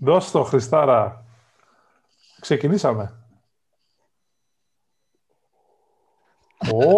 [0.00, 1.24] Δώσ' το, Χριστάρα.
[2.40, 3.14] Ξεκινήσαμε.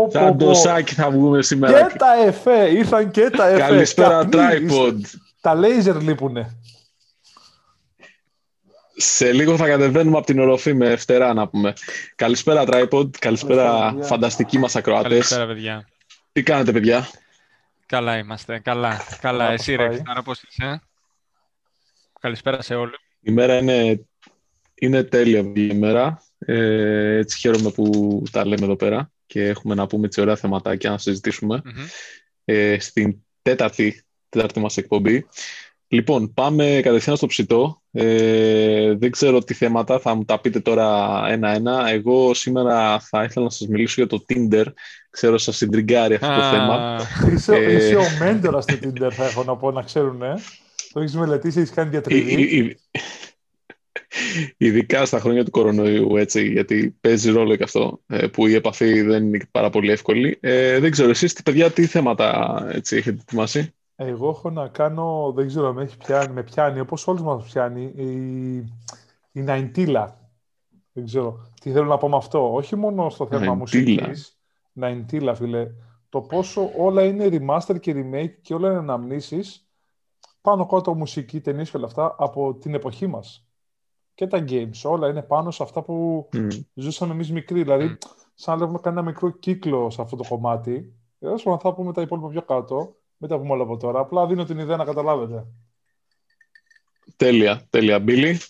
[0.08, 1.86] Σαν το σάκι θα βγούμε σήμερα.
[1.86, 3.58] Και τα εφέ, ήρθαν και τα εφέ.
[3.58, 4.98] Καλησπέρα, Tripod.
[5.40, 6.56] Τα λέιζερ λείπουνε.
[8.96, 11.72] Σε λίγο θα κατεβαίνουμε από την οροφή με φτερά να πούμε.
[12.16, 13.18] Καλησπέρα, Tripod.
[13.18, 15.08] Καλησπέρα, φανταστικοί μας ακροατές.
[15.08, 15.88] Καλησπέρα, παιδιά.
[16.32, 17.08] Τι κάνετε, παιδιά;
[17.86, 18.58] Καλά είμαστε.
[18.58, 19.00] Καλά.
[19.20, 19.50] Καλά.
[19.50, 20.82] Εσύ, ρε, Άρα πώς είσαι;
[22.22, 22.96] Καλησπέρα σε όλους.
[23.20, 24.06] Η μέρα είναι,
[24.74, 26.22] είναι τέλεια η μέρα.
[26.38, 30.90] Ε, έτσι χαίρομαι που τα λέμε εδώ πέρα και έχουμε να πούμε έτσι ωραία θεματάκια
[30.90, 31.62] να συζητησουμε
[32.44, 35.26] ε, στην τέταρτη, τέταρτη μας εκπομπή.
[35.88, 37.82] Λοιπόν, πάμε κατευθείαν στο ψητό.
[37.90, 41.88] Ε, δεν ξέρω τι θέματα, θα μου τα πείτε τώρα ένα-ένα.
[41.88, 44.66] Εγώ σήμερα θα ήθελα να σας μιλήσω για το Tinder.
[45.10, 47.00] Ξέρω σας συντριγκάρει αυτό το θέμα.
[47.32, 50.22] Είσαι, ε, είσαι ο μέντορας του Tinder, θα έχω να πω, να ξέρουν.
[50.22, 50.34] Ε.
[50.92, 52.76] Το έχεις μελετήσει, έχεις κάνει διατριβή.
[54.56, 59.02] Ειδικά στα χρόνια του κορονοϊού, έτσι, γιατί παίζει ρόλο και αυτό, ε, που η επαφή
[59.02, 60.38] δεν είναι πάρα πολύ εύκολη.
[60.40, 65.46] Ε, δεν ξέρω, εσείς, παιδιά, τι θέματα έτσι, έχετε ετοιμάσει; Εγώ έχω να κάνω, δεν
[65.46, 68.08] ξέρω, με, έχει πιάνει, με πιάνει, όπως όλους μας πιάνει, η,
[69.32, 70.20] η Ναϊντήλα.
[70.92, 72.54] Δεν ξέρω τι θέλω να πω με αυτό.
[72.54, 74.38] Όχι μόνο στο θέμα μουσικής.
[74.72, 75.70] Ναϊντήλα, φίλε.
[76.08, 79.66] Το πόσο όλα είναι remaster και remake και όλα είναι αναμνήσεις
[80.42, 83.46] πάνω κάτω μουσική, ταινίες και όλα αυτά από την εποχή μας
[84.14, 84.80] και τα games.
[84.84, 86.48] Όλα είναι πάνω σε αυτά που mm.
[86.74, 87.62] ζούσαμε εμείς μικροί.
[87.62, 87.98] Δηλαδή,
[88.34, 90.94] σαν να βλέπουμε ένα μικρό κύκλο σε αυτό το κομμάτι.
[91.18, 92.96] Εδώ θα πούμε τα υπόλοιπα πιο κάτω.
[93.16, 94.00] Μην τα πούμε όλα από τώρα.
[94.00, 95.46] Απλά δίνω την ιδέα να καταλάβετε.
[97.16, 97.98] Τέλεια, τέλεια.
[97.98, 98.40] Μπίλι.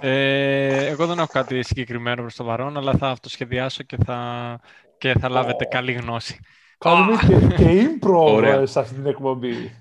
[0.00, 4.60] Ε, εγώ δεν έχω κάτι συγκεκριμένο προς το παρόν, αλλά θα αυτοσχεδιάσω και θα,
[4.98, 6.40] και θα λάβετε καλή γνώση.
[6.78, 7.66] Κάνουμε και, και
[8.02, 9.76] improv σε αυτή την εκπομπή.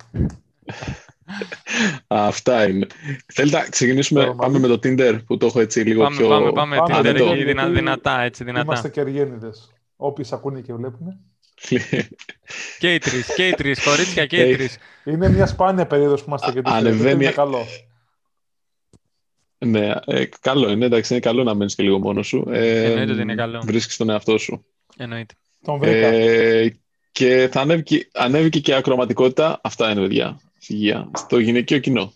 [2.07, 2.87] Αυτά είναι.
[3.33, 6.27] Θέλετε να ξεκινήσουμε, πάμε με το Tinder που το έχω έτσι λίγο πάμε, πιο...
[6.27, 8.63] Πάμε, πάμε, πάμε Tinder εκεί δυνα, δυνατά, έτσι δυνατά.
[8.63, 9.73] Είμαστε κεργένιδες.
[9.95, 11.19] Όποιοι ακούνε και βλέπουν.
[12.79, 14.77] και οι τρεις, και οι τρεις, κορίτσια και οι τρεις.
[15.03, 16.75] Είναι μια σπάνια περίοδος που είμαστε και τρεις.
[16.75, 17.23] Ανεβαίνει...
[17.23, 17.65] Είναι καλό.
[19.57, 22.45] Ναι, ε, καλό είναι, εντάξει, είναι καλό να μένεις και λίγο μόνος σου.
[22.51, 23.61] Ε, Εννοείται ότι είναι καλό.
[23.65, 24.65] Βρίσκεις τον εαυτό σου.
[24.97, 25.33] Εννοείται.
[25.61, 26.07] Τον βρήκα.
[26.07, 26.77] Ε,
[27.11, 29.59] και θα ανέβηκε, ανέβηκε και ακροματικότητα.
[29.63, 30.39] Αυτά είναι, παιδιά
[31.13, 32.13] στο γυναικείο κοινό.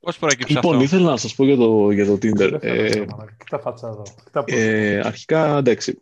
[0.00, 2.58] Πώς προέκυψε λοιπόν, αυτό; ήθελα να σας πω για το, για το Tinder.
[2.60, 3.04] Ε,
[3.44, 4.02] Κοίτα φάτσα εδώ.
[4.44, 6.00] Ε, αρχικά, εντάξει.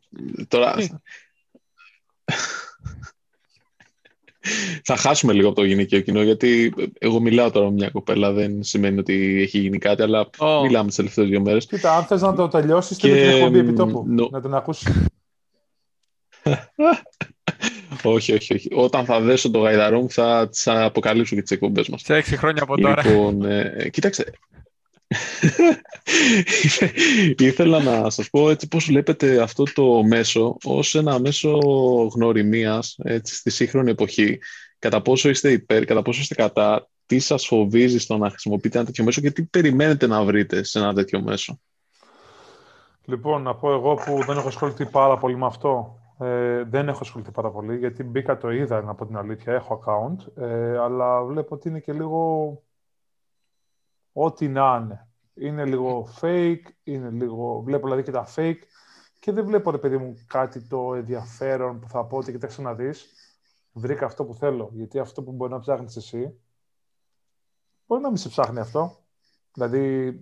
[0.48, 0.74] Τώρα...
[4.84, 8.62] θα χάσουμε λίγο από το γυναικείο κοινό, γιατί εγώ μιλάω τώρα με μια κοπέλα, δεν
[8.62, 10.60] σημαίνει ότι έχει γίνει κάτι, αλλά oh.
[10.62, 11.66] μιλάμε τις τελευταίες δύο μέρες.
[11.66, 13.08] Κοίτα, αν θες να το τελειώσεις, και...
[13.08, 14.30] την εκπομπή επιτόπου, no.
[14.30, 14.88] να την ακούσεις.
[18.10, 18.68] όχι, όχι, όχι.
[18.72, 22.00] Όταν θα δέσω το γαϊδαρό μου θα τι αποκαλύψω και τις εκπομπές μας.
[22.04, 23.06] Σε έξι χρόνια από τώρα.
[23.06, 24.32] Λοιπόν, ε, κοίταξε.
[27.38, 31.58] Ήθελα να σας πω έτσι πώς βλέπετε αυτό το μέσο ως ένα μέσο
[32.14, 34.38] γνωριμίας έτσι, στη σύγχρονη εποχή.
[34.78, 38.86] Κατά πόσο είστε υπέρ, κατά πόσο είστε κατά, τι σας φοβίζει στο να χρησιμοποιείτε ένα
[38.86, 41.60] τέτοιο μέσο και τι περιμένετε να βρείτε σε ένα τέτοιο μέσο;
[43.04, 45.98] Λοιπόν, να πω εγώ που δεν έχω ασχοληθεί πάρα πολύ με αυτό.
[46.18, 50.42] Ε, δεν έχω ασχοληθεί πάρα πολύ, γιατί μπήκα το είδα, από την αλήθεια, έχω account,
[50.42, 52.62] ε, αλλά βλέπω ότι είναι και λίγο
[54.12, 55.08] ό,τι να είναι.
[55.34, 57.60] Είναι λίγο fake, είναι λίγο...
[57.60, 58.58] Βλέπω δηλαδή και τα fake
[59.18, 62.74] και δεν βλέπω, ρε παιδί μου, κάτι το ενδιαφέρον που θα πω ότι κοιτάξτε να
[62.74, 63.12] δεις,
[63.72, 64.70] βρήκα αυτό που θέλω.
[64.72, 66.40] Γιατί αυτό που μπορεί να ψάχνεις εσύ,
[67.86, 68.98] μπορεί να μην σε ψάχνει αυτό.
[69.52, 70.12] Δηλαδή,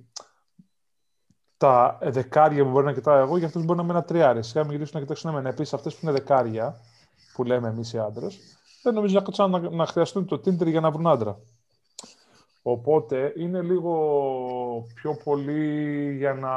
[1.62, 4.42] τα δεκάρια που μπορεί να κοιτάω εγώ, για αυτούς μπορεί να είναι ένα τριάρι.
[4.42, 5.48] Σιγά μην γυρίσουν να κοιτάξουν εμένα.
[5.48, 6.80] Επίσης, αυτές που είναι δεκάρια,
[7.34, 8.38] που λέμε εμείς οι άντρες,
[8.82, 11.38] δεν νομίζω να κάτσουν να, να χρειαστούν το Tinder για να βρουν άντρα.
[12.62, 13.94] Οπότε είναι λίγο
[14.94, 16.52] πιο πολύ για να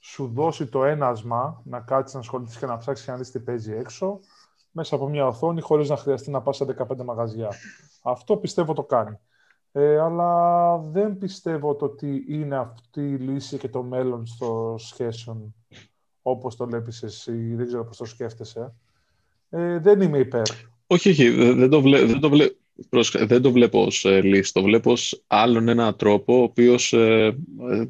[0.00, 3.40] σου δώσει το ένασμα να κάτσεις να ασχοληθείς και να ψάξεις και να δεις τι
[3.40, 4.20] παίζει έξω,
[4.70, 7.48] μέσα από μια οθόνη, χωρίς να χρειαστεί να πας σε 15 μαγαζιά.
[8.02, 9.18] Αυτό πιστεύω το κάνει.
[9.78, 15.54] Ε, αλλά δεν πιστεύω το ότι είναι αυτή η λύση και το μέλλον στο σχέσεων
[16.22, 18.74] όπως το βλέπεις εσύ, δεν ξέρω πώς το σκέφτεσαι.
[19.50, 20.42] Ε, δεν είμαι υπέρ.
[20.86, 22.48] Όχι, όχι, δεν το, βλέ, δεν το, βλέ,
[23.26, 24.52] δεν το βλέπω ως ε, λύση.
[24.52, 27.36] Το βλέπω ως άλλον ένα τρόπο, ο οποίος ε,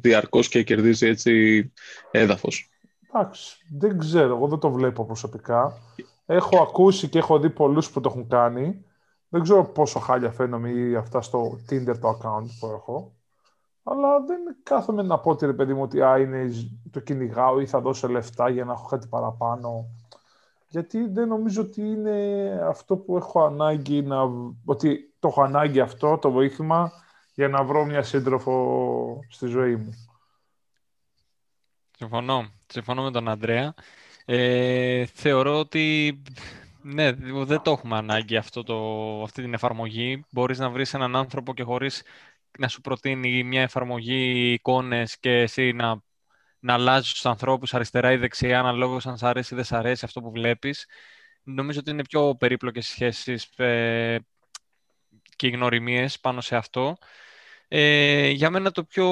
[0.01, 1.71] διαρκώς και κερδίζει έτσι
[2.11, 2.69] έδαφος.
[3.13, 5.81] Εντάξει, δεν ξέρω, εγώ δεν το βλέπω προσωπικά.
[6.25, 8.85] Έχω ακούσει και έχω δει πολλούς που το έχουν κάνει
[9.29, 13.15] δεν ξέρω πόσο χάλια φαίνομαι ή αυτά στο Tinder το account που έχω.
[13.83, 16.49] Αλλά δεν κάθομαι να πω ότι ρε παιδί μου ότι α, είναι,
[16.91, 19.85] το κυνηγάω ή θα δώσω λεφτά για να έχω κάτι παραπάνω.
[20.67, 24.21] γιατί δεν νομίζω ότι είναι αυτό που έχω ανάγκη να...
[24.65, 26.91] ότι το έχω ανάγκη αυτό, το βοήθημα,
[27.33, 29.93] για να βρω μια σύντροφο στη ζωή μου.
[31.97, 32.45] Συμφωνώ.
[32.67, 33.73] Συμφωνώ με τον Ανδρέα.
[34.25, 36.21] Ε, θεωρώ ότι
[36.93, 37.11] ναι,
[37.45, 38.75] δεν το έχουμε ανάγκη αυτό το,
[39.23, 40.25] αυτή την εφαρμογή.
[40.31, 42.03] Μπορείς να βρεις έναν άνθρωπο και χωρίς
[42.59, 46.01] να σου προτείνει μια εφαρμογή εικόνες και εσύ να,
[46.59, 50.05] να αλλάζεις τους ανθρώπους αριστερά ή δεξιά αναλόγως αν σ' αρέσει ή δεν σ' αρέσει
[50.05, 50.85] αυτό που βλέπεις.
[51.43, 54.19] Νομίζω ότι είναι πιο περίπλοκες σχέσεις ε,
[55.35, 56.97] και οι γνωριμίες πάνω σε αυτό.
[57.69, 59.07] Ε, για μένα το πιο,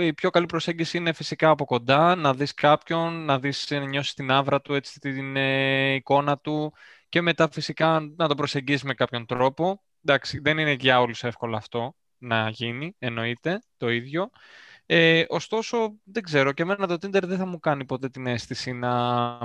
[0.00, 4.14] η πιο καλή προσέγγιση είναι φυσικά από κοντά, να δεις κάποιον, να δεις, να νιώσεις
[4.14, 6.72] την άβρα του, έτσι, την ε, εικόνα του
[7.08, 9.82] και μετά φυσικά να το προσεγγίσεις με κάποιον τρόπο.
[10.04, 14.30] Εντάξει, δεν είναι για όλους εύκολο αυτό να γίνει, εννοείται, το ίδιο.
[14.86, 18.72] Ε, ωστόσο, δεν ξέρω, και εμένα το Tinder δεν θα μου κάνει ποτέ την αίσθηση
[18.72, 19.38] να...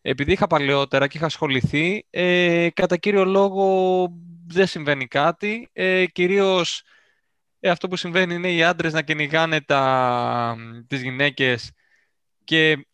[0.00, 4.08] Επειδή είχα παλαιότερα και είχα ασχοληθεί, ε, κατά κύριο λόγο
[4.46, 5.68] δεν συμβαίνει κάτι.
[5.72, 6.82] Ε, κυρίως
[7.60, 10.56] ε, αυτό που συμβαίνει είναι οι άντρες να κυνηγάνε τα,
[10.86, 11.72] τις γυναίκες
[12.44, 12.86] και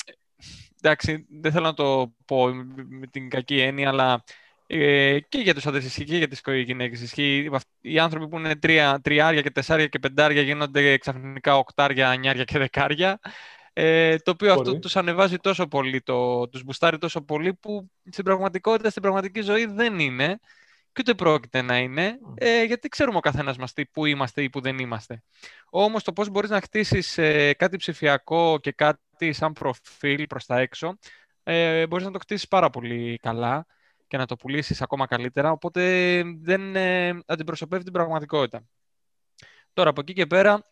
[0.82, 2.46] εντάξει, δεν θέλω να το πω
[2.88, 4.24] με την κακή έννοια, αλλά
[4.66, 7.50] ε, και για τους άντρες ισχύει και για τις γυναίκες ισχύει.
[7.80, 12.58] Οι άνθρωποι που είναι τρία, τριάρια και τεσσάρια και πεντάρια γίνονται ξαφνικά οκτάρια, ανιάρια και
[12.58, 13.20] δεκάρια.
[13.72, 18.24] Ε, το οποίο αυτό τους ανεβάζει τόσο πολύ, το, τους μπουστάρει τόσο πολύ που στην
[18.24, 20.38] πραγματικότητα, στην πραγματική ζωή δεν είναι
[20.92, 24.50] και ούτε πρόκειται να είναι, ε, γιατί ξέρουμε ο καθένας μας τι, που είμαστε ή
[24.50, 25.22] που δεν είμαστε.
[25.70, 29.00] Όμως το πώς μπορείς να χτίσεις ε, κάτι ψηφιακό και κάτι
[29.32, 30.98] σαν προφίλ προς τα έξω,
[31.42, 33.66] ε, μπορείς να το χτίσεις πάρα πολύ καλά
[34.06, 38.62] και να το πουλήσεις ακόμα καλύτερα, οπότε δεν ε, αντιπροσωπεύει την πραγματικότητα.
[39.72, 40.68] Τώρα, από εκεί και πέρα,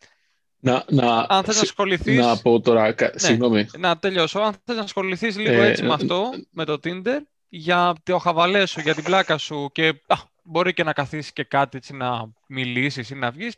[0.60, 2.18] να, να, αν θες να ασχοληθείς...
[2.18, 3.66] Να πω τώρα, ναι, συγγνώμη.
[3.78, 4.40] Να τελειώσω.
[4.40, 7.18] Αν θες να ασχοληθείς λίγο ε, έτσι με αυτό, με το Tinder,
[7.48, 11.44] για το χαβαλέ σου, για την πλάκα σου και α, μπορεί και να καθίσεις και
[11.44, 13.54] κάτι έτσι να μιλήσεις ή να βγεις,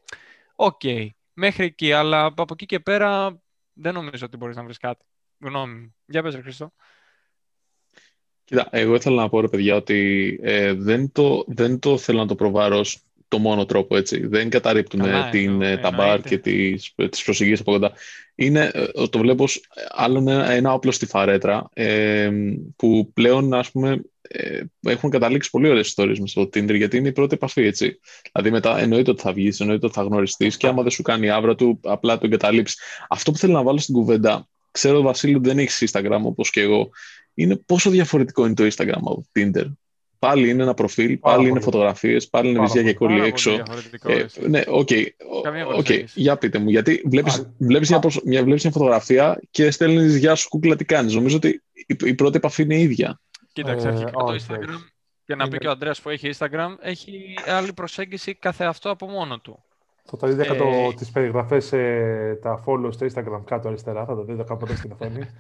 [0.55, 0.81] OK.
[0.83, 1.09] Okay.
[1.33, 3.41] Μέχρι εκεί, αλλά από εκεί και πέρα
[3.81, 5.05] δεν νομίζω ότι μπορείς να βρεις κάτι.
[5.39, 5.95] Γνώμη.
[6.07, 6.73] Για πες, Χριστό.
[8.45, 12.27] Κοίτα, εγώ ήθελα να πω, ρε παιδιά, ότι ε, δεν, το, δεν το θέλω να
[12.27, 12.85] το προβάλω
[13.31, 14.27] ως μόνο τρόπο, έτσι.
[14.27, 17.93] Δεν καταρρίπτουμε την, ε, τα μπαρ και τις, τις προσεγγίσεις από κοντά.
[18.35, 19.45] Είναι, ε, το βλέπω
[19.89, 22.31] άλλο ένα, ένα όπλο στη φαρέτρα, ε,
[22.77, 27.09] που πλέον, ας πούμε, ε, έχουν καταλήξει πολύ ωραίες ιστορίες μες στο Tinder, γιατί είναι
[27.09, 27.99] η πρώτη επαφή, έτσι.
[28.33, 31.27] Δηλαδή μετά εννοείται ότι θα βγεις, εννοείται ότι θα γνωριστείς και άμα δεν σου κάνει
[31.27, 32.79] η άβρα του, απλά τον εγκαταλείψεις.
[33.09, 36.91] Αυτό που θέλω να βάλω στην κουβέντα, ξέρω, Βασίλη, δεν έχεις Instagram όπως και εγώ,
[37.35, 39.73] είναι πόσο διαφορετικό είναι το Instagram από το Tinder;
[40.21, 43.51] Πάλι είναι ένα προφίλ, πάλι είναι φωτογραφίες, πάλι είναι βυζιά και κώλοι έξω.
[44.07, 44.89] Ε, ναι, OK.
[44.91, 45.07] Okay,
[45.79, 46.05] okay.
[46.15, 50.49] Για πείτε μου, γιατί βλέπεις, βλέπεις, μια, μια, βλέπεις μια φωτογραφία και στέλνεις «Γεια σου
[50.49, 51.15] κούκλα, τι κάνεις».
[51.15, 53.21] Νομίζω ότι η, η πρώτη επαφή είναι ίδια.
[53.53, 54.79] Κοίταξε, ε, αρχικά το Instagram,
[55.27, 59.07] για να πει και ο Αντρέας που έχει Instagram, έχει άλλη προσέγγιση κάθε αυτό από
[59.07, 59.63] μόνο του.
[60.05, 60.95] Θα το δείτε κάτω ε...
[60.95, 65.21] τις περιγραφές, ε, τα follow στο Instagram κάτω αριστερά, θα το δείτε κάπου στην οθόνη.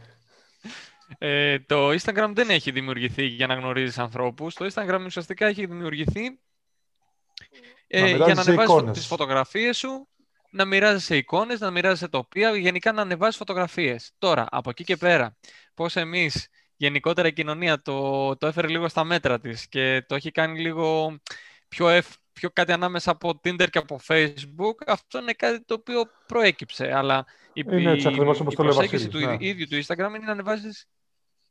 [1.18, 4.54] Ε, το Instagram δεν έχει δημιουργηθεί για να γνωρίζεις ανθρώπους.
[4.54, 6.38] Το Instagram ουσιαστικά έχει δημιουργηθεί
[7.86, 10.08] ε, για να ανεβάζεις τις φωτογραφίες σου,
[10.50, 14.12] να μοιράζεσαι εικόνες, να μοιράζεσαι τοπία, γενικά να ανεβάζεις φωτογραφίες.
[14.18, 15.36] Τώρα, από εκεί και πέρα,
[15.74, 20.30] πώς εμείς, γενικότερα η κοινωνία το, το έφερε λίγο στα μέτρα της και το έχει
[20.30, 21.18] κάνει λίγο
[21.68, 26.02] πιο, ευ, πιο κάτι ανάμεσα από Tinder και από Facebook, αυτό είναι κάτι το οποίο
[26.26, 26.92] προέκυψε.
[26.94, 28.14] Αλλά η, είναι έτσι, η,
[28.50, 29.36] η προσέγγιση του ναι.
[29.38, 30.88] ίδιου του Instagram είναι να ανεβάζεις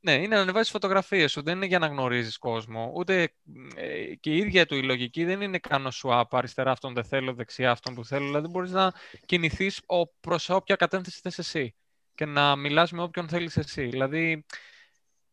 [0.01, 1.41] ναι, είναι να ανεβάσεις φωτογραφίες σου.
[1.41, 2.91] Δεν είναι για να γνωρίζεις κόσμο.
[2.95, 3.33] Ούτε
[3.75, 7.33] ε, και η ίδια του η λογική δεν είναι κάνω swap αριστερά αυτόν δεν θέλω,
[7.33, 8.25] δεξιά αυτόν που θέλω.
[8.25, 8.93] Δηλαδή μπορείς να
[9.25, 9.81] κινηθείς
[10.19, 11.75] προς όποια κατεύθυνση θες εσύ
[12.19, 13.85] και να μιλάς με όποιον θέλεις εσύ.
[13.85, 14.45] Δηλαδή,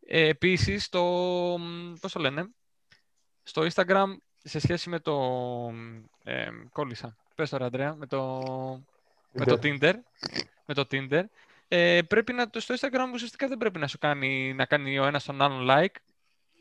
[0.07, 1.03] ε, επίσης, το.
[2.01, 2.51] Πώς το λένε,
[3.43, 4.07] στο Instagram
[4.43, 5.17] σε σχέση με το.
[6.25, 7.17] Ε, κόλλησα.
[7.35, 8.43] Πες τώρα, Αντρέα, με το,
[9.33, 9.95] με το Tinder.
[10.67, 11.23] Με το Tinder
[11.69, 15.25] ε, πρέπει να, στο Instagram ουσιαστικά δεν πρέπει να σου κάνει, να κάνει ο ένας
[15.25, 15.95] τον άλλον like.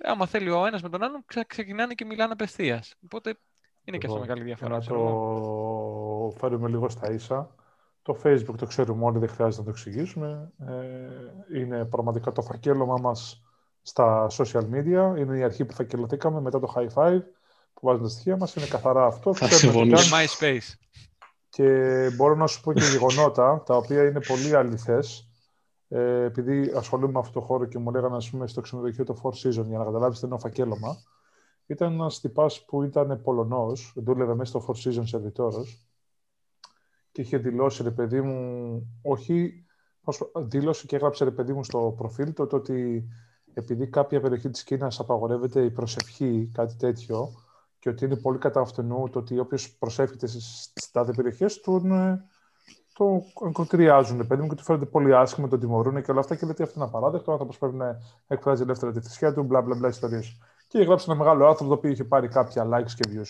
[0.04, 2.96] Άμα θέλει ο ένας με τον άλλον, ξεκινάνε και μιλάνε απευθείας.
[3.04, 3.38] Οπότε
[3.84, 4.78] είναι και αυτό μεγάλη διαφορά.
[4.78, 7.56] Να το φέρουμε λίγο στα ίσα.
[8.02, 10.52] Το Facebook το ξέρουμε όλοι, δεν χρειάζεται να το εξηγήσουμε.
[10.68, 13.44] Ε, είναι πραγματικά το φακέλωμα μας
[13.82, 15.18] στα social media.
[15.18, 17.22] Είναι η αρχή που φακελωθήκαμε μετά το high five
[17.74, 18.56] που βάζουν τα στοιχεία μας.
[18.56, 19.34] Είναι καθαρά αυτό.
[19.34, 20.16] Θα συμφωνήσω.
[20.16, 20.74] MySpace.
[21.56, 25.30] Και μπορώ να σου πω και γεγονότα, τα οποία είναι πολύ αληθές,
[25.88, 29.22] ε, επειδή ασχολούμαι με αυτό το χώρο και μου λέγανε ας πούμε, στο ξενοδοχείο το
[29.24, 30.98] Four Seasons για να καταλάβεις τι είναι ο φακέλωμα.
[31.66, 35.66] Ήταν ένας τυπάς που ήταν Πολωνός, δούλευε μέσα στο Four Seasons σερβιτόρο
[37.12, 39.66] και είχε δηλώσει ρε παιδί μου, όχι,
[40.36, 43.08] δήλωσε και έγραψε ρε παιδί μου στο προφίλ του ότι
[43.54, 47.30] επειδή κάποια περιοχή της Κίνας απαγορεύεται η προσευχή, κάτι τέτοιο,
[47.86, 52.25] και ότι είναι πολύ κατά αυτού το ότι όποιος προσεύχεται στις τάδε περιοχές, τον, ε,
[52.94, 56.36] το ακροτηριάζουν, παιδί μου, και του φαίνεται πολύ άσχημο, τον τιμωρούν και όλα αυτά.
[56.36, 57.30] Και λέει ότι αυτό είναι απαράδεκτο.
[57.30, 60.38] Ο άνθρωπος πρέπει να εκφράζει ελεύθερα τη θρησκεία του, μπλα μπλα μπλα ιστορίες.
[60.68, 63.30] Και γράψει ένα μεγάλο άρθρο το οποίο είχε πάρει κάποια likes και views.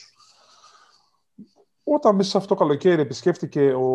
[1.83, 3.85] Όταν μέσα σε αυτό το καλοκαίρι επισκέφτηκε ο...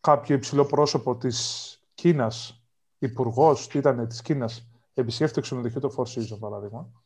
[0.00, 2.64] κάποιο υψηλό πρόσωπο της Κίνας,
[2.98, 7.03] υπουργός, τι ήταν της Κίνας, επισκέφτηκε το ξενοδοχείο του Four Seasons, παράδειγμα.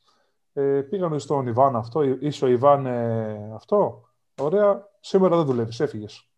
[0.59, 4.09] Ε, πήγαμε στον Ιβάν αυτό, είσαι ο Ιβάν ε, αυτό;
[4.41, 6.29] Ωραία, σήμερα δεν δουλεύεις, έφυγες.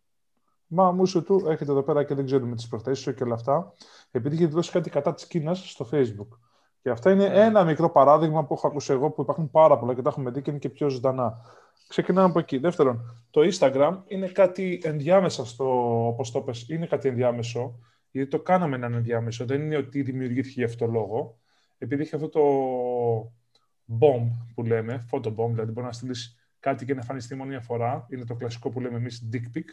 [0.67, 3.33] Μα μου σου του, έχετε εδώ πέρα και δεν ξέρουμε τις προθέσεις σου και όλα
[3.33, 3.73] αυτά.
[4.11, 6.37] Επειδή είχε δώσει κάτι κατά της Κίνας στο Facebook.
[6.81, 10.01] Και αυτά είναι ένα μικρό παράδειγμα που έχω ακούσει εγώ που υπάρχουν πάρα πολλά και
[10.01, 11.37] τα έχουμε δει και είναι και πιο ζωντανά.
[11.87, 12.57] Ξεκινάμε από εκεί.
[12.57, 15.65] Δεύτερον, το Instagram είναι κάτι ενδιάμεσα στο,
[16.07, 17.79] όπως το πες, είναι κάτι ενδιάμεσο,
[18.11, 19.45] γιατί το κάναμε έναν ενδιάμεσο.
[19.45, 21.39] Δεν είναι ότι δημιουργήθηκε γι' αυτό λόγο.
[21.77, 22.41] Επειδή είχε αυτό το
[23.99, 27.61] bomb που λέμε, photo bomb, δηλαδή μπορεί να στείλεις κάτι και να εμφανιστεί μόνο μια
[27.61, 28.05] φορά.
[28.09, 29.65] Είναι το κλασικό που λέμε εμείς dick pic.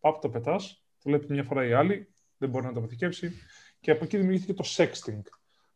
[0.00, 2.08] Πάπ το πετάς, το βλέπει μια φορά η άλλη,
[2.38, 3.32] δεν μπορεί να το αποθηκεύσει.
[3.80, 5.22] Και από εκεί δημιουργήθηκε το sexting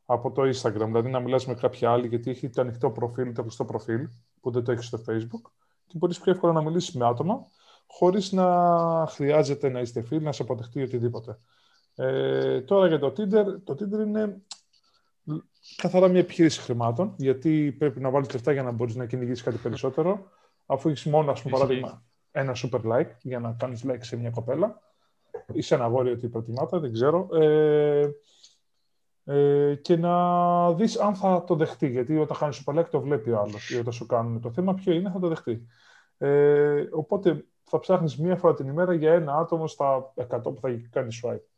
[0.04, 0.86] από το Instagram.
[0.86, 4.08] Δηλαδή να μιλάς με κάποια άλλη, γιατί έχει το ανοιχτό προφίλ, το κλειστό προφίλ,
[4.40, 5.50] που δεν το έχεις στο Facebook.
[5.86, 7.46] Και μπορείς πιο εύκολα να μιλήσεις με άτομα,
[7.86, 8.46] χωρίς να
[9.08, 11.38] χρειάζεται να είστε φίλοι, να σε αποδεχτεί οτιδήποτε.
[11.94, 14.42] Ε, τώρα για το Tinder, το Tinder είναι
[15.76, 19.56] καθαρά μια επιχείρηση χρημάτων, γιατί πρέπει να βάλεις λεφτά για να μπορείς να κυνηγήσεις κάτι
[19.56, 20.30] περισσότερο.
[20.66, 24.30] Αφού έχεις μόνο, ας πούμε, παράδειγμα, ένα super like για να κάνεις like σε μια
[24.30, 24.80] κοπέλα
[25.52, 27.28] ή σε ένα αγόρι ότι προτιμάται, δεν ξέρω.
[27.32, 28.10] Ε,
[29.24, 31.88] ε, και να δεις αν θα το δεχτεί.
[31.88, 34.74] Γιατί όταν κάνεις super like το βλέπει ο άλλος ή όταν σου κάνουν το θέμα,
[34.74, 35.66] ποιο είναι, θα το δεχτεί.
[36.18, 40.68] Ε, οπότε θα ψάχνεις μία φορά την ημέρα για ένα άτομο στα 100 που θα
[40.90, 41.51] κάνει swipe.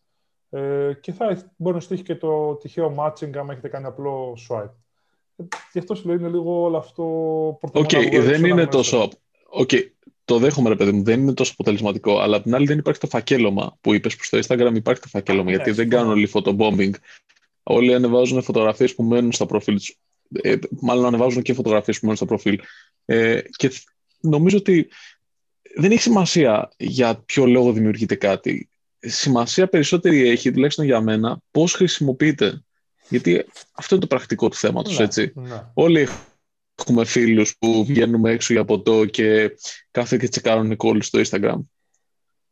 [0.55, 4.73] Ε, και θα μπορεί να στείλει και το τυχαίο matching άμα έχετε κάνει απλό swipe.
[5.37, 7.05] Ε, γι' αυτό σου λέει είναι λίγο όλο αυτό
[7.61, 9.09] ok, okay, δεν είναι τόσο.
[9.61, 9.81] Okay,
[10.25, 12.19] το δέχομαι, ρε παιδί μου, δεν είναι τόσο αποτελεσματικό.
[12.19, 15.09] Αλλά απ' την άλλη δεν υπάρχει το φακέλωμα που είπες που στο Instagram υπάρχει το
[15.09, 15.51] φακέλωμα.
[15.51, 16.91] γιατί δεν κάνουν όλοι photobombing.
[17.63, 19.99] Όλοι ανεβάζουν φωτογραφίες που μένουν στα προφίλ τους.
[20.33, 22.61] Ε, μάλλον ανεβάζουν και φωτογραφίες που μένουν στα προφίλ.
[23.05, 23.71] Ε, και
[24.21, 24.89] νομίζω ότι
[25.75, 28.69] δεν έχει σημασία για ποιο λόγο δημιουργείται κάτι
[29.05, 32.65] σημασία περισσότερη έχει, τουλάχιστον για μένα, πώς χρησιμοποιείται.
[33.09, 35.33] Γιατί αυτό είναι το πρακτικό του θέματος, ναι, έτσι.
[35.35, 35.71] Ναι.
[35.75, 36.09] Όλοι
[36.75, 39.57] έχουμε φίλους που βγαίνουμε έξω για ποτό και
[39.91, 41.59] κάθε και τσεκάρουν κόλλη στο Instagram.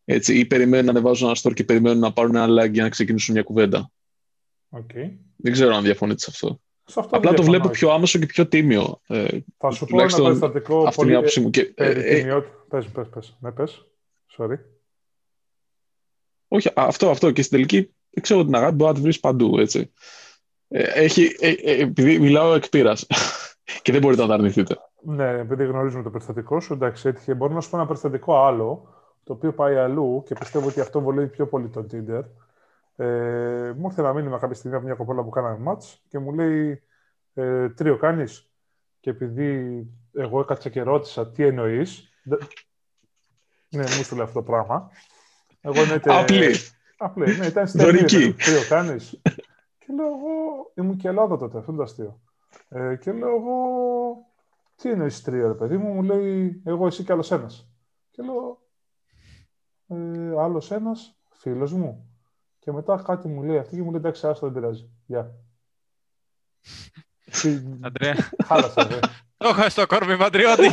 [0.04, 2.88] Έτσι, ή περιμένουν να ανεβάζουν ένα store και περιμένουν να πάρουν ένα like για να
[2.88, 3.90] ξεκινήσουν μια κουβέντα.
[4.70, 5.10] Okay.
[5.36, 6.60] Δεν ξέρω αν διαφωνείτε σε αυτό.
[6.84, 9.00] Σε αυτό Απλά το βλέπω πιο άμεσο και πιο τίμιο.
[9.06, 11.16] Ε, Θα σου πω ένα περιστατικό πολύ...
[11.40, 11.50] Μου.
[11.50, 13.36] Και, ε, ε, πες, πες, πες.
[13.40, 13.86] Ναι, πες.
[14.38, 14.58] Sorry.
[16.54, 17.30] Όχι, αυτό, αυτό.
[17.30, 19.92] Και στην τελική, δεν ξέρω την αγάπη μπορεί να τη βρεις παντού, έτσι.
[20.68, 23.06] Ε, έχει, ε, ε, επειδή μιλάω εκ πείρας
[23.82, 24.76] και δεν μπορείτε να τα αρνηθείτε.
[25.02, 27.34] Ναι, επειδή γνωρίζουμε το περιστατικό σου, εντάξει, έτυχε.
[27.34, 28.88] Μπορώ να σου πω ένα περιστατικό άλλο,
[29.24, 32.24] το οποίο πάει αλλού και πιστεύω ότι αυτό βολεύει πιο πολύ τον Tinder.
[32.96, 36.32] Ε, μου ήρθε ένα μήνυμα κάποια στιγμή από μια κοπέλα που κάναμε μάτς και μου
[36.32, 36.82] λέει
[37.34, 38.50] ε, τρίο κάνεις;
[39.00, 42.08] Και επειδή εγώ έκατσα και ρώτησα τι εννοείς;
[43.68, 44.90] Ναι, μου στείλε αυτό το πράγμα
[45.62, 46.54] εγώ ναι, Απλή.
[46.96, 48.32] Απλή, ναι, ήταν στην Δωρική.
[48.32, 49.20] Τι κάνεις.
[49.78, 52.20] και λέω εγώ, ήμουν και Ελλάδα τότε, αυτό είναι το αστείο.
[52.68, 53.56] Ε, και λέω εγώ,
[54.76, 57.68] τι είναι η τρία, ρε παιδί μου, μου λέει, εγώ, εσύ και άλλος ένας.
[58.10, 58.62] Και λέω,
[59.86, 62.06] ε, άλλος ένας, φίλος μου.
[62.58, 64.90] Και μετά κάτι μου λέει αυτή και μου λέει, εντάξει, άστο, δεν πειράζει.
[65.06, 65.34] Γεια.
[67.80, 68.14] Αντρέα.
[68.44, 68.98] Χάλασα, δε.
[69.36, 70.68] Το έχω στο κόρμι πατριώτη.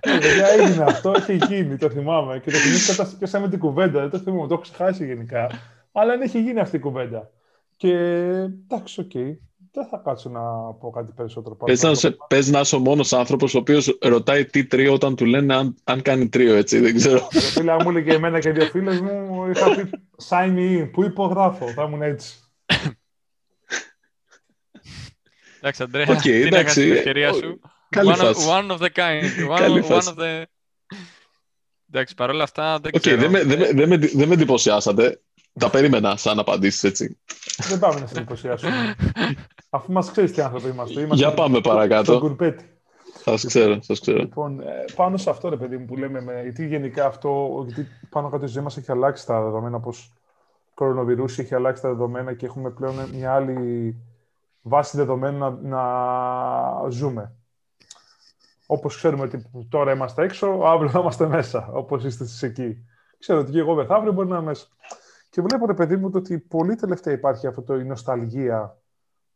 [0.00, 2.38] Παιδιά έγινε αυτό, έχει γίνει, το θυμάμαι.
[2.38, 5.50] Και το θυμήθηκα και σαν με την κουβέντα, δεν το θυμάμαι, το έχω ξεχάσει γενικά.
[5.92, 7.30] Αλλά δεν έχει γίνει αυτή η κουβέντα.
[7.76, 7.92] Και
[8.68, 9.10] εντάξει, ok.
[9.14, 9.36] Okay.
[9.74, 10.40] Δεν θα κάτσω να
[10.80, 11.56] πω κάτι περισσότερο.
[12.28, 15.74] Πες να, είσαι ο μόνος άνθρωπος ο οποίος ρωτάει τι τρίο όταν του λένε αν,
[15.84, 17.28] αν κάνει τρίο, έτσι, δεν ξέρω.
[17.30, 19.90] Φίλε, μου έλεγε εμένα και δύο φίλες μου, είχα πει
[20.28, 22.36] sign me in, που υπογράφω, θα ήμουν έτσι.
[25.64, 27.60] Εντάξει, Αντρέα, okay, τι να κάνεις την ευκαιρία σου.
[27.88, 29.22] Καλή one, of, one of the kind.
[29.56, 30.42] One, one of the...
[31.90, 35.20] Εντάξει, παρόλα αυτά δεν okay, Δεν με, δεν, με, δεν με εντυπωσιάσατε.
[35.58, 37.18] Τα περίμενα σαν απαντήσεις έτσι.
[37.68, 38.94] Δεν πάμε να σε εντυπωσιάσουμε.
[39.70, 41.00] Αφού μας ξέρεις τι άνθρωποι είμαστε.
[41.00, 42.36] είμαστε Για πάμε παρακάτω.
[43.24, 44.18] Σας ξέρω, σας ξέρω.
[44.18, 47.88] Λοιπόν, ε, πάνω σε αυτό, ρε παιδί μου, που λέμε, με, γιατί γενικά αυτό, γιατί
[48.10, 49.94] πάνω κάτω η ζωή μας έχει αλλάξει τα δεδομένα, όπω
[50.74, 53.96] κορονοβιρούς έχει αλλάξει τα δεδομένα και έχουμε πλέον μια άλλη
[54.62, 55.78] βάση δεδομένων να,
[56.82, 57.34] να ζούμε.
[58.66, 62.86] Όπως ξέρουμε ότι τώρα είμαστε έξω, αύριο θα είμαστε μέσα, όπως είστε εσείς εκεί.
[63.18, 64.66] Ξέρω ότι και εγώ μεθαύριο μπορεί να είμαι μέσα.
[65.30, 68.76] Και βλέπω, ρε παιδί μου, ότι πολύ τελευταία υπάρχει αυτό το η νοσταλγία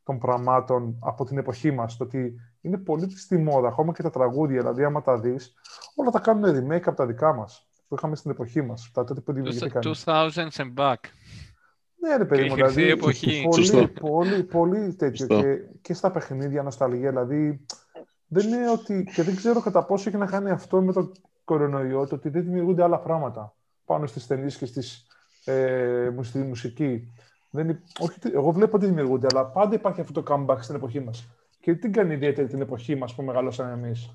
[0.04, 1.96] των πραγμάτων από την εποχή μας.
[1.96, 5.54] Το ότι είναι πολύ στη μόδα, ακόμα και τα τραγούδια, δηλαδή άμα τα δεις,
[5.94, 8.90] όλα τα κάνουν remake από τα δικά μας που είχαμε στην εποχή μας.
[8.92, 9.82] Τα τότε που δημιουργηθήκαν.
[10.04, 10.96] 2000 and back.
[12.06, 12.90] Ναι, ρε παιδί μου, δηλαδή.
[12.90, 13.46] Εποχή.
[13.50, 15.26] Πολύ, πολύ, πολύ τέτοιο.
[15.26, 17.10] Και, και στα παιχνίδια νοσταλγία.
[17.10, 17.66] Δηλαδή,
[18.26, 19.08] δεν είναι ότι.
[19.14, 21.12] και δεν ξέρω κατά πόσο έχει να κάνει αυτό με το
[21.44, 25.06] κορονοϊό, το ότι δεν δημιουργούνται άλλα πράγματα πάνω στις ταινίες και στις,
[25.44, 27.12] ε, στη μουσική.
[27.50, 31.28] Δεν, όχι, εγώ βλέπω ότι δημιουργούνται, αλλά πάντα υπάρχει αυτό το comeback στην εποχή μας.
[31.60, 34.10] Και τι κάνει ιδιαίτερη την εποχή μας που μεγαλώσαμε εμείς;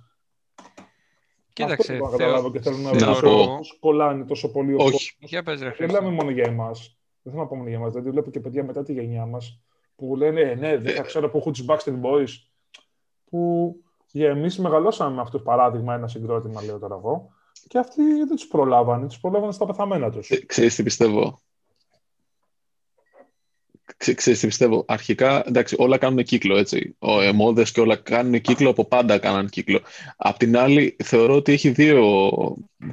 [1.53, 1.99] Κοίταξε.
[2.03, 2.51] Αυτό θέλω...
[2.51, 6.29] και θέλω να ρωτήσω πώς κολλάνε τόσο πολύ ο κόσμος; Για πες, Δεν λέμε μόνο
[6.29, 7.00] για εμάς.
[7.23, 7.89] Δεν θέλω να πω μόνο για εμά.
[7.89, 9.61] Δηλαδή βλέπω και παιδιά μετά τη γενιά μας
[9.95, 12.27] που λένε «Ε, ναι, δεν θα ξέρω που έχουν τους Backstreet Boys.
[13.29, 13.75] Που
[14.11, 17.29] για εμείς μεγαλώσαμε με αυτό παράδειγμα ένα συγκρότημα, λέω τώρα εγώ.
[17.67, 19.07] Και αυτοί δεν τους προλάβανε.
[19.07, 20.29] Τους προλάβανε στα πεθαμένα τους.
[20.29, 21.39] Ε, ξέρεις τι πιστεύω;
[23.97, 24.85] Ξέρεις τι πιστεύω.
[24.87, 26.95] Αρχικά, εντάξει, όλα κάνουν κύκλο, έτσι.
[26.99, 29.79] Ο εμόδες και όλα κάνουν κύκλο, από πάντα κάναν κύκλο.
[30.17, 32.27] Απ' την άλλη, θεωρώ ότι έχει δύο,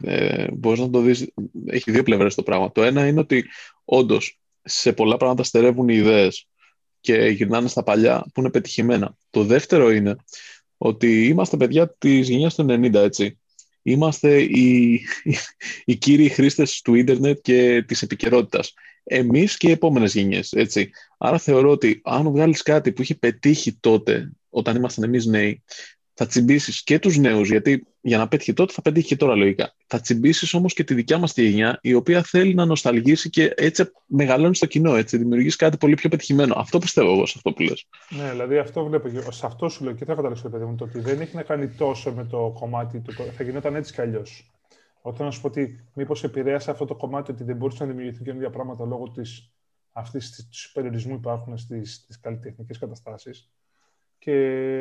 [0.02, 1.32] ε, μπορείς να το δεις,
[1.66, 2.72] έχει δύο πλευρές το πράγμα.
[2.72, 3.44] Το ένα είναι ότι,
[3.84, 6.46] όντως σε πολλά πράγματα στερεύουν οι ιδέες
[7.00, 9.16] και γυρνάνε στα παλιά που είναι πετυχημένα.
[9.30, 10.16] Το δεύτερο είναι
[10.76, 13.38] ότι είμαστε παιδιά της γενιάς του 90, έτσι.
[13.82, 15.36] Είμαστε οι, οι,
[15.84, 18.74] οι κύριοι χρήστες του ίντερνετ και της επικαιρότητας
[19.08, 20.90] εμείς και οι επόμενες γενιές, έτσι.
[21.18, 25.62] Άρα θεωρώ ότι αν βγάλεις κάτι που έχει πετύχει τότε, όταν ήμασταν εμείς νέοι,
[26.14, 29.74] θα τσιμπήσεις και τους νέους, γιατί για να πέτυχε τότε θα πετύχει και τώρα λογικά.
[29.86, 33.52] Θα τσιμπήσεις όμως και τη δικιά μας τη γενιά, η οποία θέλει να νοσταλγήσει και
[33.56, 34.96] έτσι μεγαλώνει στο κοινό.
[34.96, 36.54] Έτσι, δημιουργείς κάτι πολύ πιο πετυχημένο.
[36.56, 37.86] Αυτό πιστεύω εγώ σε αυτό που λες.
[38.08, 39.32] Ναι, δηλαδή αυτό βλέπω.
[39.32, 41.68] Σε αυτό σου λέω και θα καταλήξω, παιδί μου, το ότι δεν έχει να κάνει
[41.68, 43.12] τόσο με το κομμάτι του.
[43.36, 44.50] Θα γινόταν έτσι κι αλλιώς.
[45.08, 48.26] Όταν να σου πω ότι μήπως επηρέασε αυτό το κομμάτι ότι δεν μπορούσαν να δημιουργηθούν
[48.26, 49.52] καινούργια πράγματα λόγω της,
[49.92, 53.52] αυτής του περιορισμού που υπάρχουν στις καλλιτεχνικές καταστάσεις
[54.18, 54.32] και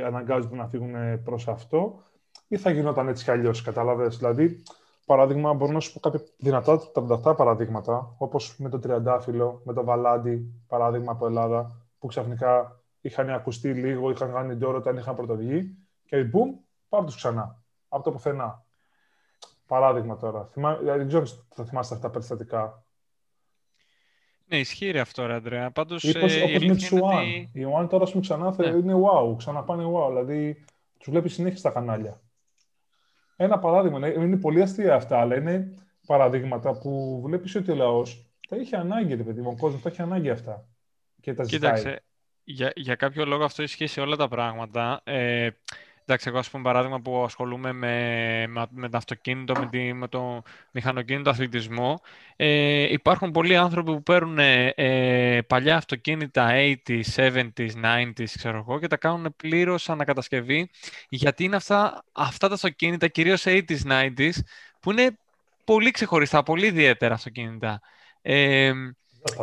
[0.05, 2.03] αναγκάζονται να φύγουν προς αυτό,
[2.47, 4.63] ή θα γινόταν έτσι κι αλλιώς, κατάλαβες; Δηλαδή,
[5.05, 9.83] παράδειγμα, μπορώ να σου πω κάποια δυνατά τρανταχτά παραδείγματα, όπως με το Τριαντάφυλλο, με το
[9.83, 15.77] Βαλάντι, παράδειγμα από Ελλάδα, που ξαφνικά είχαν ακουστεί λίγο, είχαν κάνει ντόρο όταν είχαν πρωτοβγεί,
[16.05, 16.55] και μπουμ,
[16.89, 17.63] πάρουν τους ξανά.
[17.87, 18.65] Από το πουθενά.
[19.67, 20.49] Παράδειγμα τώρα.
[20.51, 20.75] Θυμά...
[20.75, 22.85] Δηλαδή, δεν ξέρω θα θυμάστε αυτά τα περιστατικά.
[24.45, 25.71] Ναι, ισχύει αυτό, ρε Αντρέα.
[25.71, 27.25] Πάντως, Ή όπως, ε, με τη Σουάν.
[27.25, 28.67] Η Ιωάννη τώρα σου ξανά ναι.
[28.67, 30.07] είναι wow, ξαναπάνε wow.
[30.07, 30.65] Δηλαδή,
[30.97, 32.21] τους βλέπεις συνέχεια στα κανάλια.
[33.35, 35.73] Ένα παράδειγμα, είναι πολύ αστεία αυτά, αλλά είναι
[36.05, 39.89] παραδείγματα που βλέπεις ότι ο λαός τα είχε ανάγκη, ρε παιδί μου, ο κόσμος τα
[39.89, 40.67] έχει ανάγκη αυτά.
[41.21, 41.73] Και τα ζητάει.
[41.73, 42.03] Κοίταξε,
[42.43, 45.01] για, για κάποιο λόγο αυτό ισχύει σε όλα τα πράγματα.
[45.03, 45.49] Ε,
[46.09, 50.07] Εντάξει, εγώ ας πούμε παράδειγμα που ασχολούμαι με, με, με το αυτοκίνητο, με, τη, με
[50.07, 52.01] το μηχανοκίνητο αθλητισμό,
[52.35, 56.49] ε, υπάρχουν πολλοί άνθρωποι που παίρνουν ε, παλιά αυτοκίνητα
[56.87, 60.69] 80s, 70s, 90s, ξέρω εγώ, και τα κάνουν πλήρως ανακατασκευή,
[61.09, 64.31] γιατί είναι αυτά, αυτά τα αυτοκίνητα, κυρίως 80s, 90s,
[64.79, 65.17] που είναι
[65.63, 67.81] πολύ ξεχωριστά, πολύ ιδιαίτερα αυτοκίνητα.
[68.21, 68.71] Ε,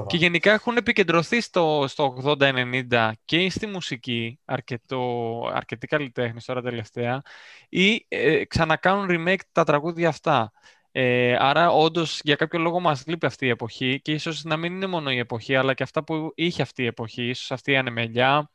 [0.07, 7.23] και γενικά έχουν επικεντρωθεί στο, στο 80-90 και στη μουσική, αρκετό, αρκετοί καλλιτέχνες τώρα τελευταία,
[7.69, 10.53] ή ε, ξανακάνουν remake τα τραγούδια αυτά.
[10.93, 14.75] Ε, άρα, όντως, για κάποιο λόγο μας λείπει αυτή η εποχή και ίσως να μην
[14.75, 17.77] είναι μόνο η εποχή, αλλά και αυτά που είχε αυτή η εποχή, ίσως αυτή η
[17.77, 18.51] ανεμελιά.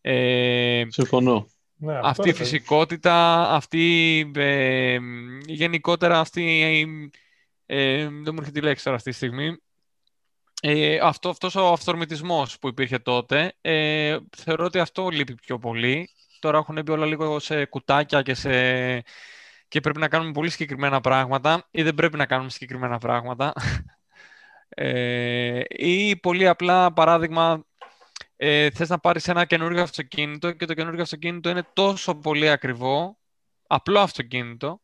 [0.00, 1.46] Ε, Συμφωνώ.
[1.76, 4.98] Ναι, αυτή η φυσικότητα, αυτή ε,
[5.46, 6.86] γενικότερα αυτή.
[7.66, 9.56] Ε, δεν μου έρχεται η λέξη τώρα αυτή τη στιγμή
[10.64, 16.10] ε, αυτό, αυτός ο αυθορμητισμός που υπήρχε τότε, ε, θεωρώ ότι αυτό λείπει πιο πολύ.
[16.40, 18.50] Τώρα έχουν μπει όλα λίγο σε κουτάκια και, σε...
[19.68, 23.52] και πρέπει να κάνουμε πολύ συγκεκριμένα πράγματα ή δεν πρέπει να κάνουμε συγκεκριμένα πράγματα.
[24.74, 27.64] Ε, ή πολύ απλά παράδειγμα,
[28.36, 33.18] ε, θες να πάρεις ένα καινούργιο αυτοκίνητο και το καινούργιο αυτοκίνητο είναι τόσο πολύ ακριβό,
[33.66, 34.80] απλό αυτοκίνητο,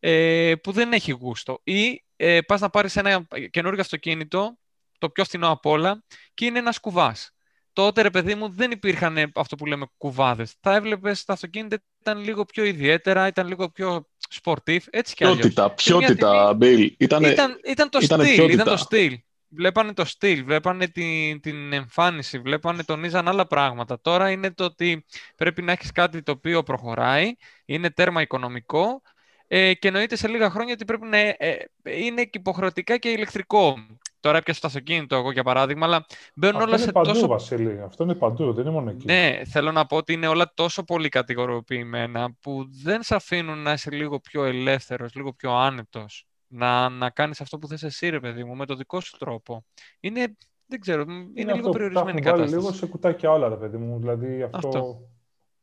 [0.00, 1.60] ε, που δεν έχει γούστο.
[1.64, 4.58] Ή ε, πας να πάρεις ένα καινούργιο αυτοκίνητο
[5.00, 6.02] το πιο φθηνό απ' όλα
[6.34, 7.34] και είναι ένας κουβάς.
[7.72, 10.54] Τότε, ρε παιδί μου, δεν υπήρχαν αυτό που λέμε κουβάδες.
[10.60, 15.38] Τα έβλεπες τα αυτοκίνητα ήταν λίγο πιο ιδιαίτερα, ήταν λίγο πιο σπορτίφ, έτσι κι αλλιώς.
[15.38, 16.94] Ποιότητα, ποιότητα, Μπέιλ.
[16.98, 17.22] Ήταν,
[17.64, 19.18] ήταν, το στυλ, ήταν το στυλ.
[19.52, 24.00] Βλέπανε το στυλ, βλέπανε την, την εμφάνιση, βλέπανε, τονίζαν άλλα πράγματα.
[24.00, 25.04] Τώρα είναι το ότι
[25.36, 27.32] πρέπει να έχεις κάτι το οποίο προχωράει,
[27.64, 29.02] είναι τέρμα οικονομικό
[29.46, 33.76] ε, και εννοείται σε λίγα χρόνια ότι πρέπει να ε, είναι υποχρεωτικά και ηλεκτρικό.
[34.20, 37.26] Τώρα έπιασα το αυτοκίνητο εγώ για παράδειγμα, αλλά μπαίνουν Αυτό όλα είναι σε παντού, τόσο.
[37.26, 37.80] Βασίλη.
[37.82, 39.04] Αυτό είναι παντού, δεν είναι μόνο εκεί.
[39.06, 43.72] Ναι, θέλω να πω ότι είναι όλα τόσο πολύ κατηγοροποιημένα που δεν σε αφήνουν να
[43.72, 46.24] είσαι λίγο πιο ελεύθερος, λίγο πιο άνετος.
[46.46, 49.64] να, να κάνεις αυτό που θες εσύ, ρε παιδί μου, με το δικό σου τρόπο.
[50.00, 52.54] Είναι, δεν ξέρω, είναι, Είναι λίγο αυτό, περιορισμένη η τα έχουν βάλει κατάσταση.
[52.54, 53.98] λίγο σε κουτάκια όλα, ρε παιδί μου.
[53.98, 55.00] Δηλαδή αυτό, Αυτό.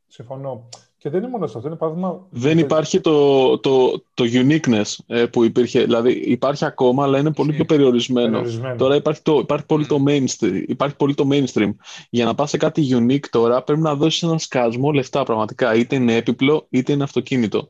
[0.08, 0.70] συμφωνώ.
[0.99, 2.25] Και δεν είναι μόνο αυτό, είναι παράδειγμα...
[2.29, 5.81] Δεν υπάρχει το, το, το uniqueness ε, που υπήρχε.
[5.83, 7.65] Δηλαδή υπάρχει ακόμα, αλλά είναι πολύ Ισχύει.
[7.65, 8.29] πιο περιορισμένο.
[8.31, 8.75] περιορισμένο.
[8.75, 11.75] Τώρα υπάρχει, το, υπάρχει, πολύ το mainstream, υπάρχει πολύ το mainstream.
[12.10, 15.75] Για να πας σε κάτι unique τώρα πρέπει να δώσεις έναν σκασμό λεφτά πραγματικά.
[15.75, 17.67] Είτε είναι έπιπλο είτε είναι αυτοκίνητο.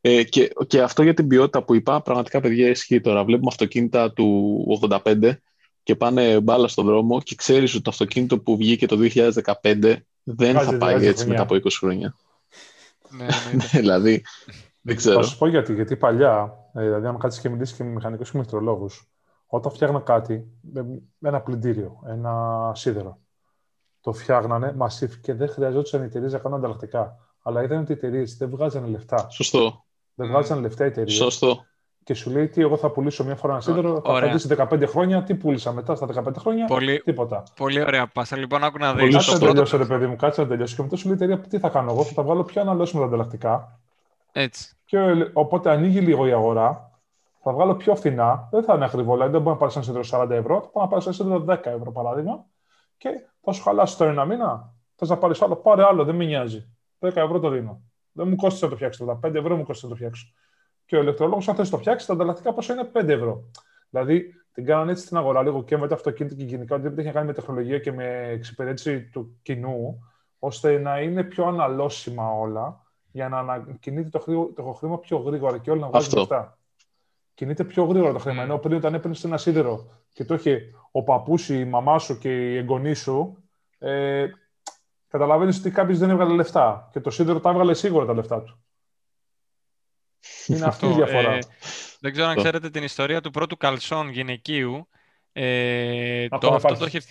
[0.00, 3.24] Ε, και, και αυτό για την ποιότητα που είπα, πραγματικά παιδιά ισχύει τώρα.
[3.24, 4.98] Βλέπουμε αυτοκίνητα του 85
[5.82, 9.22] και πάνε μπάλα στον δρόμο και ξέρεις ότι το αυτοκίνητο που βγήκε το 2015
[10.22, 11.56] δεν Βγάζει θα πάει βγάζει έτσι μετά χρονιά.
[11.58, 12.16] από 20 χρόνια.
[13.10, 13.78] Ναι, εννοείται.
[13.80, 14.24] δηλαδή,
[14.80, 15.22] δεν ξέρω.
[15.22, 15.74] Θα σου πω γιατί.
[15.74, 19.10] Γιατί παλιά, ε, δηλαδή, αν κάτσεις και μιλήσεις και με μηχανικούς και με ηλεκτρολόγους,
[19.46, 20.82] όταν φτιάχναν κάτι, με
[21.18, 23.20] με ένα πλυντήριο, ένα σίδερο,
[24.00, 27.16] το φτιάχνανε massive και δεν χρειαζόταν οι εταιρείες να κάνουν ανταλλακτικά.
[27.42, 29.26] Αλλά είδαν ότι οι εταιρείες δεν βγάζανε λεφτά.
[29.30, 29.84] Σωστό.
[30.14, 30.30] Δεν Μμ.
[30.30, 31.16] βγάζανε λεφτά οι εταιρείες.
[31.16, 31.64] Σωστό.
[32.04, 34.20] Και σου λέει τι, εγώ θα πουλήσω μια φορά ένα σίδερο, θα Ωραία.
[34.28, 35.22] κρατήσει 15 χρόνια.
[35.22, 37.42] Τι πούλησα μετά στα 15 χρόνια, πολύ, τίποτα.
[37.56, 38.36] πολύ ωραία πάσα.
[38.36, 39.14] Λοιπόν, άκου να Πολύ δεις.
[39.14, 39.38] Κάτσε Το να σωστό.
[39.38, 39.52] πρώτο...
[39.52, 40.76] τελειώσω, ρε παιδί μου, κάτσε να τελειώσω.
[40.76, 43.00] Και μετά σου λέει η εταιρεία, τι θα κάνω εγώ, θα τα βγάλω πιο αναλώσιμα
[43.00, 43.80] τα ανταλλακτικά.
[44.32, 44.74] Έτσι.
[44.84, 44.98] Και
[45.32, 46.90] οπότε ανοίγει λίγο η αγορά,
[47.42, 50.04] θα βγάλω πιο φθηνά, δεν θα είναι ακριβό, δηλαδή δεν μπορεί να πάρεις ένα σίδερο
[50.24, 52.44] 40 ευρώ, θα πάω να πάρεις ένα σίδερο 10 ευρώ παράδειγμα
[52.96, 53.08] και
[53.40, 54.72] θα σου χαλάσει το ένα μήνα.
[54.94, 56.70] Θες να πάρεις άλλο, πάρε άλλο, δεν με νοιάζει.
[56.98, 57.80] 10 ευρώ το δίνω.
[58.12, 59.04] Δεν μου κόστησε να το φτιάξω.
[59.04, 60.26] Τα 5 ευρώ μου κόστησε να το φτιάξω.
[60.90, 63.44] Και ο ηλεκτρολόγος, αν θες να το φτιάξεις, τα ανταλλακτικά πόσο είναι 5 ευρώ.
[63.90, 66.98] Δηλαδή την κάνανε έτσι στην αγορά λίγο και με το αυτοκίνητο και γενικά ότι δεν
[66.98, 69.98] έχει να κάνει με τεχνολογία και με εξυπηρέτηση του κοινού,
[70.38, 75.58] ώστε να είναι πιο αναλώσιμα όλα για να ανακινείται το, χρήμα, το χρήμα πιο γρήγορα
[75.58, 76.18] και όλοι να βγάζουν Αυτό.
[76.18, 76.58] λεφτά.
[77.34, 78.42] Κινείται πιο γρήγορα το χρήμα.
[78.42, 78.44] Mm.
[78.44, 82.52] Ενώ πριν όταν έπαιρνες ένα σίδερο και το είχε ο παππούς, η μαμά σου και
[82.52, 83.36] η εγγονή σου,
[83.78, 84.26] ε,
[85.08, 86.88] καταλαβαίνεις ότι κάποιος δεν έβγαλε λεφτά.
[86.92, 88.58] Και το σίδερο τα έβγαλε σίγουρα τα λεφτά του.
[90.46, 91.32] Είναι αυτή η Αυτό, διαφορά.
[91.34, 91.38] ε,
[92.00, 92.42] δεν ξέρω αν Αυτό.
[92.42, 94.88] ξέρετε την ιστορία του πρώτου καλσόν γυναικείου.
[95.32, 96.90] Ε, το, Ακόμα αυτό υπάρχει.
[96.90, 97.06] το έχει...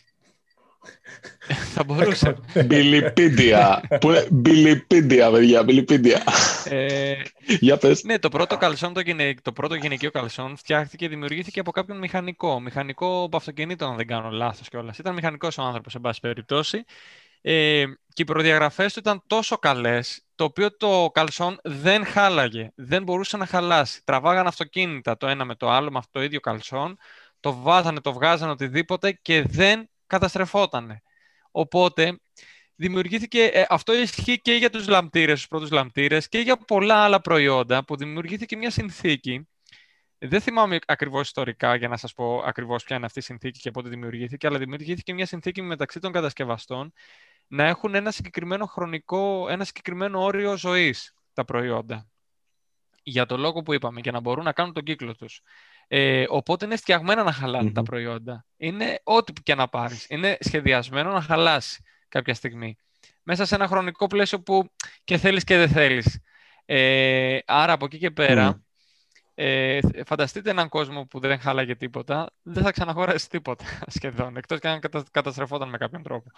[1.74, 2.36] Θα μπορούσε.
[2.66, 3.82] Μπιλιπίντια.
[4.00, 6.24] Που είναι Μπιλιπίντια, παιδιά, Μπιλιπίντια.
[6.64, 7.14] ε,
[7.60, 8.04] Για πες.
[8.04, 9.34] ναι, το πρώτο καλσόν, το, γυναι...
[9.42, 12.60] το πρώτο γυναικείο καλσόν φτιάχτηκε και δημιουργήθηκε από κάποιον μηχανικό.
[12.60, 14.98] Μηχανικό από αυτοκινήτων, αν δεν κάνω λάθος κιόλας.
[14.98, 16.84] Ήταν μηχανικός ο άνθρωπος, σε πάση περιπτώσει.
[17.42, 22.72] Ε, και οι προδιαγραφές του ήταν τόσο καλές, το οποίο το καλσόν δεν χάλαγε.
[22.76, 24.04] Δεν μπορούσε να χαλάσει.
[24.04, 26.98] Τραβάγαν αυτοκίνητα το ένα με το άλλο, με αυτό το ίδιο καλσόν.
[27.40, 31.02] Το βάζανε, το βγάζανε, οτιδήποτε και δεν καταστρεφότανε.
[31.52, 32.20] Οπότε
[32.76, 37.22] δημιουργήθηκε, ε, αυτό ισχύει και για τους λαμπτήρες, τους πρώτους λαμπτήρες και για πολλά άλλα
[37.22, 39.48] προϊόντα που δημιουργήθηκε μια συνθήκη.
[40.18, 43.72] Δεν θυμάμαι ακριβώς ιστορικά για να σας πω ακριβώς ποια είναι αυτή η συνθήκη και
[43.72, 46.94] πότε δημιουργήθηκε, αλλά δημιουργήθηκε μια συνθήκη μεταξύ των κατασκευαστών
[47.52, 52.08] να έχουν ένα συγκεκριμένο χρονικό, ένα συγκεκριμένο όριο ζωής τα προϊόντα.
[53.04, 55.42] Για το λόγο που είπαμε, για να μπορούν να κάνουν τον κύκλο τους.
[55.88, 57.86] Ε, οπότε είναι φτιαγμένα να χαλανε τα Μμμ.
[57.86, 58.46] προϊόντα.
[58.58, 60.06] Είναι ό,τι και να πάρεις.
[60.10, 62.78] Είναι σχεδιασμένο να χαλάσει κάποια στιγμή.
[63.24, 64.72] Μέσα σε ένα χρονικό πλαίσιο που
[65.04, 66.20] και θέλεις και δεν θέλεις.
[66.66, 68.60] Ε, άρα από εκεί και πέρα, Μμ.
[69.34, 74.68] ε, φανταστείτε έναν κόσμο που δεν χάλαγε τίποτα, δεν θα ξαναχωρέσει τίποτα σχεδόν, εκτός και
[74.68, 76.32] αν κατα, καταστρεφόταν με κάποιον τρόπο.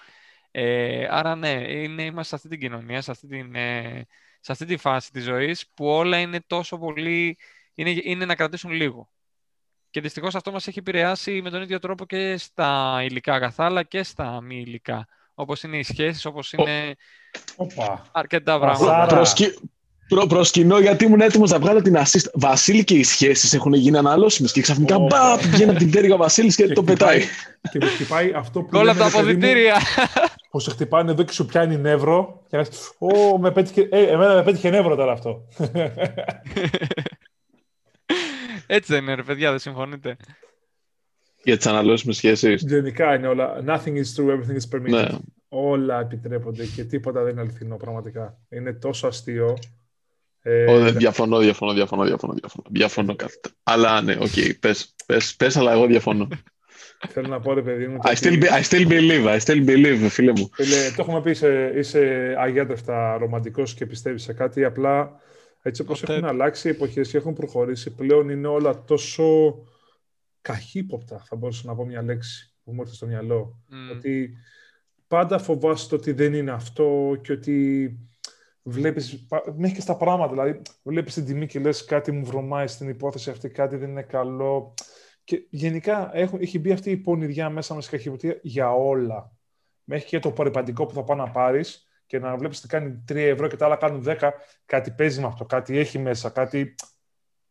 [0.52, 4.08] Ε, άρα ναι, είναι, είμαστε σε αυτή την κοινωνία, σε αυτή, την, ε,
[4.40, 7.38] σε αυτή τη φάση της ζωής που όλα είναι τόσο πολύ,
[7.74, 9.12] είναι, είναι να κρατήσουν λίγο.
[9.90, 13.84] Και δυστυχώς αυτό μας έχει επηρεάσει με τον ίδιο τρόπο και στα υλικά αγαθά, αλλά
[13.84, 15.08] και στα μη υλικά.
[15.34, 16.96] Όπως είναι οι σχέσεις, όπως είναι
[17.56, 18.10] Όπα.
[18.12, 18.88] αρκετά Πασάρα.
[18.88, 19.16] πράγματα.
[19.16, 19.54] Προσκυ...
[20.16, 22.30] Προ, προσκυνώ γιατί ήμουν έτοιμος να βγάλω την assist.
[22.34, 25.06] Βασίλη και οι σχέσεις έχουν γίνει αναλώσιμες και ξαφνικά Ω.
[25.08, 27.28] μπα, βγαίνει από την πτέρυγα ο Βασίλης και, Και το χτυπάει- πετάει.
[27.72, 29.78] Και με χτυπάει αυτό που Όλα λέμε, από τα ρε παιδί μου, αποδητήρια.
[30.50, 32.44] που σε χτυπάνε εδώ και σου πιάνει νεύρο.
[32.50, 35.48] Και λες, Ω, με πέτυχε, ε, εμένα με πέτυχε νεύρο τώρα αυτό.
[38.68, 40.18] Έτσι δεν είναι, ρε παιδιά, δεν συμφωνείτε.
[41.44, 42.62] Για τις αναλώσιμες σχέσεις.
[42.68, 43.64] Γενικά είναι όλα.
[43.66, 44.90] Nothing is true, everything is permitted.
[44.90, 45.08] Ναι.
[45.50, 48.38] Όλα επιτρέπονται και τίποτα δεν είναι αληθινό πραγματικά.
[48.50, 49.58] Είναι τόσο αστείο.
[50.42, 52.68] Ε, Ω, δεν- διαφωνώ, διαφωνώ, διαφωνώ, διαφωνώ, διαφωνώ.
[52.70, 53.50] Διαφωνώ κάθετα.
[53.64, 56.28] Αλλά ναι, οκ, πες, πες, πες, αλλά εγώ διαφωνώ.
[57.10, 57.98] Θέλω να πω ρε παιδί μου.
[58.04, 60.50] I ότι- still, be- I still believe, I still believe, φίλε μου.
[60.54, 65.20] Φίλε, το έχουμε πει, είσαι, είσαι αγιάτευτα ρομαντικός και πιστεύεις σε κάτι, απλά
[65.62, 66.14] έτσι όπως Ποτέ.
[66.14, 69.58] έχουν αλλάξει οι εποχές και έχουν προχωρήσει, πλέον είναι όλα τόσο
[70.42, 73.60] καχύποπτα, θα μπορούσα να πω μια λέξη που μου έρθει στο μυαλό.
[73.68, 73.90] Μμ.
[73.92, 74.38] Ότι
[75.08, 77.90] πάντα φοβάσαι το ότι δεν είναι αυτό και ότι
[78.64, 82.68] βλέπεις, πα- μέχρι και στα πράγματα, δηλαδή βλέπεις την τιμή και λες κάτι μου βρωμάει
[82.68, 84.74] στην υπόθεση αυτή, κάτι δεν είναι καλό.
[85.24, 89.32] Και γενικά έχουν, έχει μπει αυτή η πονηριά μέσα μας καχυποπτία για όλα.
[89.84, 93.16] Μέχρι και το περιπαντικό που θα πάει να πάρεις και να βλέπεις ότι κάνει 3
[93.16, 94.30] ευρώ και τα άλλα κάνουν 10,
[94.66, 96.76] κάτι παίζει με αυτό, κάτι έχει μέσα, κάτι...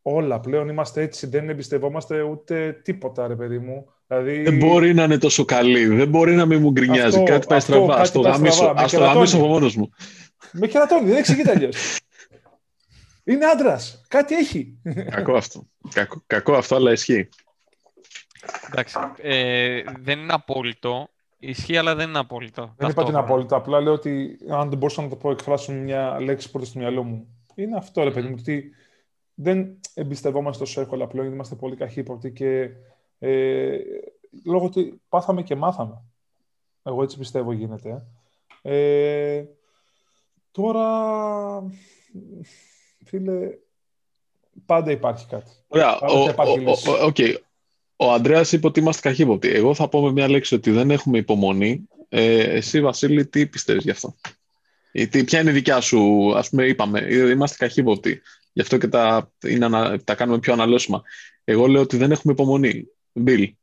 [0.03, 3.87] όλα πλέον είμαστε έτσι, δεν εμπιστευόμαστε ούτε τίποτα, ρε παιδί μου.
[4.07, 4.43] Δηλαδή...
[4.43, 7.23] Δεν μπορεί να είναι τόσο καλή, δεν μπορεί να μην μου γκρινιάζει.
[7.23, 9.91] κάτι πάει στραβά, ας το γαμίσω, ας το γαμίσω από μόνος μου.
[10.53, 11.99] Με κερατώνει, δεν εξηγείται αλλιώς.
[13.25, 14.05] Είναι άντρας.
[14.09, 14.79] Κάτι έχει.
[15.11, 15.67] Κακό αυτό.
[15.93, 17.29] Κακό, κακό αυτό, αλλά ισχύει.
[18.71, 18.99] Εντάξει.
[19.17, 21.09] Ε, δεν είναι απόλυτο.
[21.39, 22.75] Ισχύει, αλλά δεν είναι απόλυτο.
[22.77, 23.57] Δεν είπα ότι είναι απόλυτο.
[23.57, 27.03] Απλά λέω ότι αν δεν μπορούσα να το πω, εκφράσω μια λέξη πρώτα στο μυαλό
[27.03, 27.45] μου.
[27.55, 28.71] Είναι αυτό, ρε παιδί μου, ότι
[29.35, 32.71] δεν εμπιστευόμαστε τόσο εύκολα πλέον, γιατί είμαστε πολύ καχύποπτοι και
[33.19, 33.79] ε,
[34.45, 36.03] λόγω ότι πάθαμε και μάθαμε.
[36.83, 38.07] Εγώ έτσι πιστεύω γίνεται.
[38.63, 39.45] Ε,
[40.51, 40.87] τώρα,
[43.05, 43.51] φίλε,
[44.67, 45.51] πάντα υπάρχει κάτι.
[45.69, 46.35] Ωραία, ο,
[47.07, 47.35] okay.
[47.97, 49.49] ο Ανδρέας είπε ότι είμαστε καχύποπτοι.
[49.49, 51.89] Εγώ θα πω με μια λέξη ότι δεν έχουμε υπομονή.
[52.09, 54.15] Ε, εσύ, Βασίλη, τι πιστεύεις γι' αυτό;
[55.11, 58.23] Τι, ποια είναι η δικιά σου, ας πούμε, είπαμε, είμαστε καχύποπτοι.
[58.53, 61.03] Γι' αυτό και τα, είναι, τα κάνουμε πιο αναλώσιμα.
[61.45, 62.87] Εγώ λέω ότι δεν έχουμε υπομονή.
[63.13, 63.55] Μπιλ.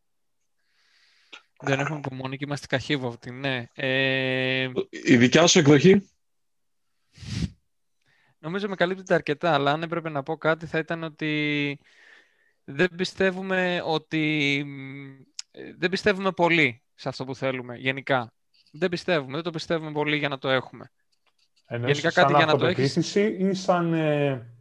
[1.62, 3.65] Δεν έχουμε υπομονή και είμαστε καχύποπτοι, ναι.
[3.73, 4.69] Ε...
[4.89, 6.10] Η δικιά σου εκδοχή;
[8.39, 11.80] Νομίζω με καλύπτεται αρκετά, αλλά αν έπρεπε να πω κάτι θα ήταν ότι
[12.63, 14.65] δεν πιστεύουμε ότι...
[15.77, 18.34] Δεν πιστεύουμε πολύ σε αυτό που θέλουμε, γενικά.
[18.71, 20.91] Δεν πιστεύουμε, δεν το πιστεύουμε πολύ για να το έχουμε.
[21.67, 23.15] Εννοείς γενικά κάτι για να το έχεις...
[23.15, 24.58] ή σαν ε,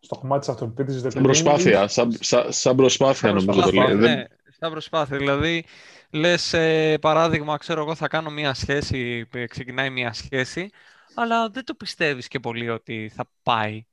[0.00, 1.12] στο κομμάτι της αυτοπεποίθησης...
[1.12, 3.94] Σαν προσπάθεια, σαν, σαν, προσπάθεια νομίζω το λέει.
[3.94, 4.24] Ναι,
[4.58, 5.16] σαν προσπάθεια.
[5.16, 5.64] Δηλαδή,
[6.10, 10.70] λες, ε, παράδειγμα, ξέρω εγώ θα κάνω μια σχέση, ξεκινάει μια σχέση,
[11.16, 13.84] αλλά δεν το πιστεύεις και πολύ ότι θα πάει.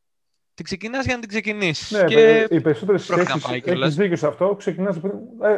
[0.53, 1.91] Την ξεκινάς για να την ξεκινήσεις.
[1.91, 5.53] Ναι, και οι περισσότερες σχέσεις, έχεις δίκιο σε αυτό, ξεκινάς πριν, ε,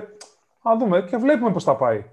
[0.62, 2.06] α δούμε και βλέπουμε πώς θα πάει.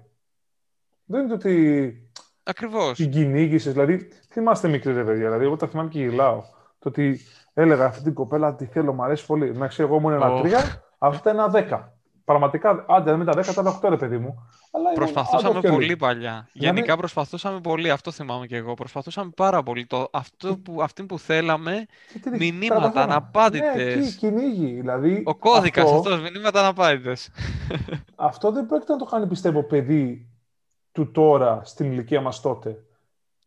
[1.05, 1.95] Δεν είναι ότι
[2.43, 2.97] Ακριβώς.
[2.97, 3.73] την κυνήγησες.
[3.73, 5.25] Δηλαδή, θυμάστε μικρή ρε παιδιά.
[5.25, 6.43] Δηλαδή, εγώ τα θυμάμαι και γυλάω.
[6.79, 7.21] Το ότι
[7.55, 9.53] έλεγα αυτή την κοπέλα τη θέλω, μου αρέσει πολύ.
[9.53, 11.97] Να ξέρω, εγώ ήμουν ένα τρία, αυτά ένα δέκα.
[12.33, 14.49] Πραγματικά, άντε με τα δέκα ήταν οχτώ, ρε παιδί μου.
[14.71, 16.49] Αλλά προσπαθούσαμε πολύ παλιά.
[16.53, 16.75] Δηλαδή...
[16.75, 18.75] Γενικά προσπαθούσαμε πολύ, αυτό θυμάμαι και εγώ.
[18.75, 19.87] Προσπαθούσαμε πάρα πολύ.
[19.87, 21.87] Το, αυτό που, αυτή που θέλαμε,
[22.39, 23.95] μηνύματα αναπάντητε.
[23.95, 24.73] Ναι, κυνήγι.
[24.73, 27.17] Δηλαδή, Ο κώδικας αυτό, αυτός, μηνύματα αναπάντητε.
[28.15, 30.29] αυτό δεν πρόκειται να το κάνει, πιστεύω, παιδί
[30.93, 32.85] του τώρα στην ηλικία μας τότε.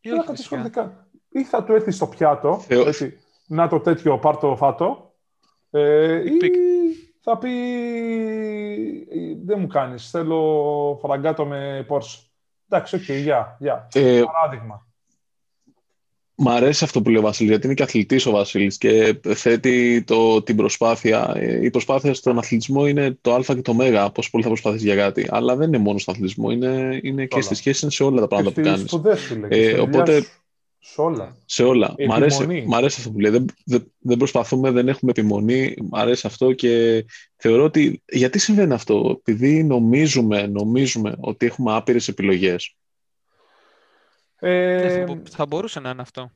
[0.02, 0.60] Ή, όχι,
[1.30, 5.14] ή θα του έρθει στο πιάτο, έτσι, να το τέτοιο, πάρ το φάτο,
[5.70, 6.38] ε, ή
[7.28, 7.50] θα πει
[9.46, 12.20] δεν μου κάνεις, θέλω φραγκάτο με Porsche.
[12.70, 13.88] Εντάξει, ok, okay, γεια, γεια.
[13.94, 14.88] Ε, Παράδειγμα.
[16.36, 20.04] Μ' αρέσει αυτό που λέει ο Βασίλης, γιατί είναι και αθλητής ο Βασίλης και θέτει
[20.04, 21.34] το, την προσπάθεια.
[21.36, 23.72] Ε, η προσπάθεια στον αθλητισμό είναι το α και το
[24.06, 25.28] ω, πόσο πολύ θα προσπαθείς για κάτι.
[25.30, 28.28] Αλλά δεν είναι μόνο στον αθλητισμό, είναι, είναι και στη σχέση, είναι σε όλα τα
[28.28, 29.00] πράγματα που κάνεις.
[29.48, 30.26] Ε, οπότε
[30.88, 31.36] σε όλα.
[31.46, 31.96] Σε όλα.
[32.08, 33.32] Μ' αρέσει, μ αρέσει αυτό που λέει.
[33.32, 33.46] Δεν,
[34.00, 35.76] δεν, προσπαθούμε, δεν έχουμε επιμονή.
[35.92, 38.04] Μ' αρέσει αυτό και θεωρώ ότι.
[38.08, 42.76] Γιατί συμβαίνει αυτό, Επειδή νομίζουμε, νομίζουμε ότι έχουμε άπειρες επιλογές.
[44.40, 46.32] Ε, θα μπορούσε να είναι αυτό.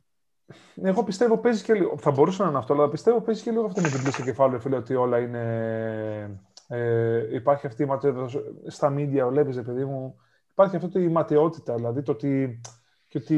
[0.82, 1.98] Εγώ πιστεύω παίζει και λίγο.
[1.98, 4.60] Θα μπορούσε να είναι αυτό, αλλά πιστεύω παίζει και λίγο αυτό με την πλήση κεφάλαιο,
[4.60, 6.40] φίλε, ότι όλα είναι.
[6.68, 8.42] Ε, υπάρχει αυτή η ματαιότητα.
[8.68, 10.16] Στα media, βλέπεις, παιδί μου.
[10.52, 12.62] Υπάρχει αυτή η ματαιότητα, δηλαδή το ότι
[13.10, 13.36] και ότι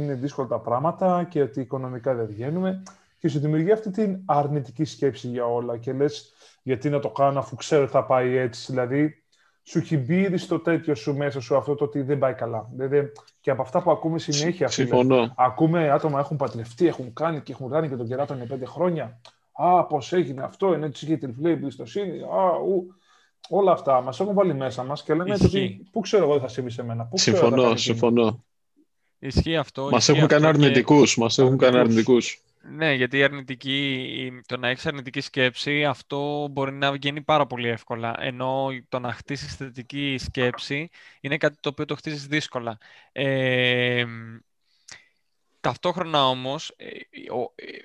[0.00, 2.82] είναι δύσκολα τα πράγματα και ότι οικονομικά δεν βγαίνουμε
[3.18, 7.38] και σου δημιουργεί αυτή την αρνητική σκέψη για όλα και λες γιατί να το κάνω
[7.38, 8.72] αφού ξέρω ότι θα πάει έτσι.
[8.72, 9.22] Δηλαδή,
[9.62, 12.68] σου έχει μπει στο τέτοιο σου μέσα σου αυτό το ότι δεν πάει καλά.
[12.72, 15.32] Δηλαδή, και από αυτά που ακούμε συνέχεια, Συμφωνώ.
[15.36, 19.20] ακούμε άτομα έχουν πατρευτεί, έχουν κάνει και έχουν κάνει και τον κεράτο είναι πέντε χρόνια.
[19.52, 22.20] Α, πώς έγινε αυτό, ενώ έτσι είχε τριφλή εμπιστοσύνη.
[22.22, 22.94] Α, ου.
[23.48, 26.48] Όλα αυτά μας έχουν βάλει μέσα μας και λένε ότι πού ξέρω εγώ δεν θα
[26.48, 27.04] συμβεί σε μένα.
[27.04, 28.44] Πού συμφωνώ, συμφωνώ.
[29.20, 29.88] Ισχύει αυτό.
[29.90, 31.14] Μας έχουν κάνει αρνητικούς.
[31.14, 31.20] Και...
[31.20, 32.42] Μας έχουν κάνει αρνητικούς.
[32.62, 37.68] Ναι, γιατί η αρνητική, το να έχεις αρνητική σκέψη, αυτό μπορεί να γίνει πάρα πολύ
[37.68, 38.14] εύκολα.
[38.18, 42.78] Ενώ το να χτίσεις θετική σκέψη είναι κάτι το οποίο το χτίζεις δύσκολα.
[43.12, 44.04] Ε,
[45.60, 46.86] ταυτόχρονα όμως, ε,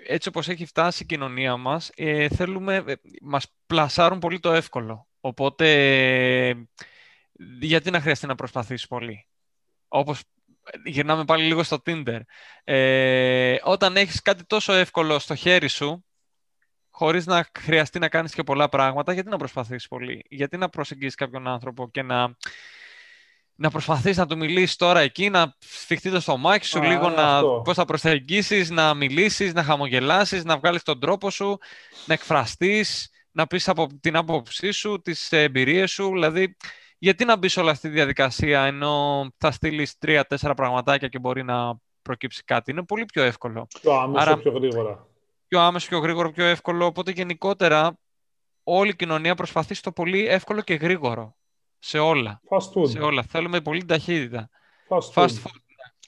[0.07, 5.07] έτσι όπως έχει φτάσει η κοινωνία μας, ε, θέλουμε, ε, μας πλασάρουν πολύ το εύκολο.
[5.19, 6.67] Οπότε,
[7.59, 9.25] γιατί να χρειαστεί να προσπαθήσεις πολύ;
[9.87, 10.21] Όπως
[10.85, 12.19] γυρνάμε πάλι λίγο στο Tinder.
[12.63, 16.05] Ε, όταν έχεις κάτι τόσο εύκολο στο χέρι σου,
[16.89, 21.15] χωρίς να χρειαστεί να κάνεις και πολλά πράγματα, γιατί να προσπαθείς πολύ; Γιατί να προσεγγίσεις
[21.15, 22.35] κάποιον άνθρωπο και να,
[23.55, 27.75] να προσπαθείς να του μιλήσεις τώρα εκεί, να σφιχτεί το στομάχι σου, λίγο να, πώς
[27.75, 31.57] θα προσεγγίσεις, να μιλήσεις, να χαμογελάσεις, να βγάλεις τον τρόπο σου,
[32.05, 36.55] να εκφραστείς, να πεις από την άποψή σου, τις εμπειρίες σου, δηλαδή
[37.05, 41.75] γιατί να μπει όλα αυτή τη διαδικασία ενώ θα στείλει τρία-τέσσερα πραγματάκια και μπορεί να
[42.01, 42.71] προκύψει κάτι.
[42.71, 43.67] Είναι πολύ πιο εύκολο.
[43.81, 45.07] Το άμεσο πιο γρήγορα.
[45.47, 46.85] πιο άμεσο, πιο γρήγορο, πιο εύκολο.
[46.85, 47.97] Οπότε γενικότερα
[48.63, 51.35] όλη η κοινωνία προσπαθεί στο πολύ εύκολο και γρήγορο.
[51.79, 52.41] Σε όλα.
[52.49, 52.89] Fast food.
[52.89, 53.23] Σε όλα.
[53.23, 54.49] Θέλουμε πολύ ταχύτητα.
[54.89, 55.51] Fast Fast food.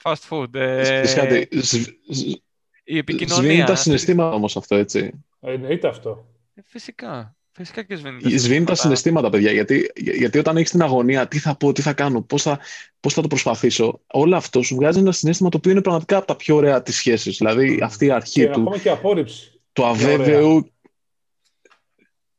[0.03, 0.11] food.
[0.13, 0.55] Fast food.
[0.55, 2.41] Ε, Ξέρεις κάτι, σβ- σβ-
[2.83, 3.43] η επικοινωνία.
[3.43, 5.23] Σβήνει τα συναισθήματα όμως αυτό, έτσι.
[5.39, 6.27] Ε, Εννοείται αυτό.
[6.53, 7.36] Ε, Φυσικά.
[7.57, 8.21] Φυσικά και σβήνει.
[8.21, 8.75] τα Σβήνει τα συναισθήματα.
[8.75, 9.51] συναισθήματα, παιδιά.
[9.51, 12.59] Γιατί, για- γιατί όταν έχεις την αγωνία, τι θα πω, τι θα κάνω, πώς θα,
[12.99, 16.27] πώς θα το προσπαθήσω, όλο αυτό σου βγάζει ένα συνέστημα το οποίο είναι πραγματικά από
[16.27, 17.37] τα πιο ωραία της σχέσης.
[17.37, 19.51] Δηλαδή αυτή η αρχή Και του, ακόμα και απόρριψη.
[19.73, 20.13] του ωραία.
[20.13, 20.71] αβέβαιου.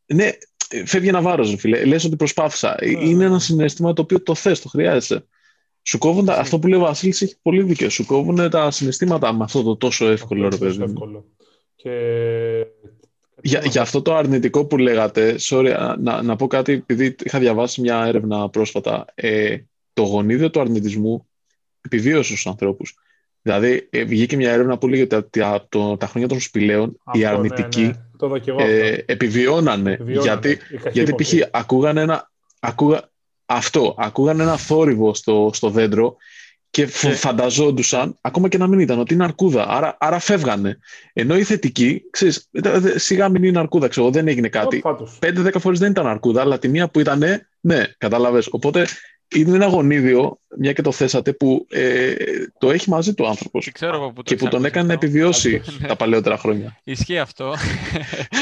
[0.07, 0.31] Ναι,
[0.85, 1.85] φεύγει ένα βάρος, φίλε.
[1.85, 2.77] Λες ότι προσπάθησα.
[2.81, 3.25] Ναι, είναι ναι.
[3.25, 5.27] ένα συνέστημα το οποίο το θες, το χρειάζεσαι.
[5.83, 6.41] Σου κόβουν τα, Ναι.
[6.41, 7.89] αυτό που λέει ο Βασίλης έχει πολύ δίκιο.
[7.91, 10.87] Σου κόβουν τα συναισθήματα με αυτό το τόσο εύκολο, ρε Αυτό είναι παιδί.
[10.87, 10.93] μου.
[10.93, 11.25] εύκολο.
[11.77, 11.91] Και...
[13.43, 17.81] Για, για αυτό το αρνητικό που λέγατε, sorry, να, να πω κάτι, επειδή είχα διαβάσει
[17.81, 19.05] μια έρευνα πρόσφατα.
[19.15, 19.57] Ε,
[19.93, 21.27] το γονίδιο του αρνητισμού
[21.81, 22.95] επιβίωσε στους ανθρώπους.
[23.43, 27.25] Δηλαδή, ε, βγήκε μια έρευνα που λέγεται ότι από το, τα χρόνια των σπηλαίων οι
[27.25, 27.93] Αυτό, αρνητικοί ναι, ναι.
[28.17, 29.03] Το είδα και εγώ ε, αυτό.
[29.07, 29.93] επιβιώνανε.
[29.93, 30.41] Επιβιώνανε.
[30.41, 31.25] Γιατί, Οι γιατί καχύποπτοι.
[31.25, 31.49] π.χ.
[31.51, 33.11] ακούγανε ένα, ακούγα,
[33.47, 36.17] αυτό, ακούγανε ένα θόρυβο στο, στο δέντρο
[36.71, 39.69] και φ- Και- φανταζόντουσαν, ακόμα και να μην ήταν, ότι είναι αρκούδα.
[39.69, 40.79] Άρα, άρα φεύγανε.
[41.13, 44.77] Ενώ οι θετικοί, ξέρεις, «Ε, δε- σιγά μην είναι αρκούδα, ξέρω, δεν έγινε κάτι.
[44.77, 45.19] Ω, φάτος.
[45.21, 47.23] 5-10 φορές δεν ήταν αρκούδα, αλλά τη μία που ήταν,
[47.61, 48.49] ναι, κατάλαβες.
[48.51, 48.87] Οπότε
[49.35, 52.15] είναι ένα γονίδιο, μια και το θέσατε, που ε,
[52.59, 54.65] το έχει μαζί του ο άνθρωπος Και ξέρω από πού το και που έχεις τον
[54.65, 55.07] ακούσει έκανε να αυτό.
[55.07, 55.87] επιβιώσει Ναι.
[55.89, 56.81] τα παλαιότερα χρόνια.
[56.85, 57.55] Ισχύει αυτό.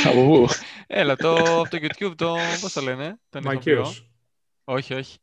[0.05, 0.47] Από πού;
[0.87, 3.55] Έλα, το, από το YouTube, το, πώς το λένε, τον ηθοποιό.
[3.55, 4.11] Μακαίος.
[4.65, 5.17] Όχι, όχι.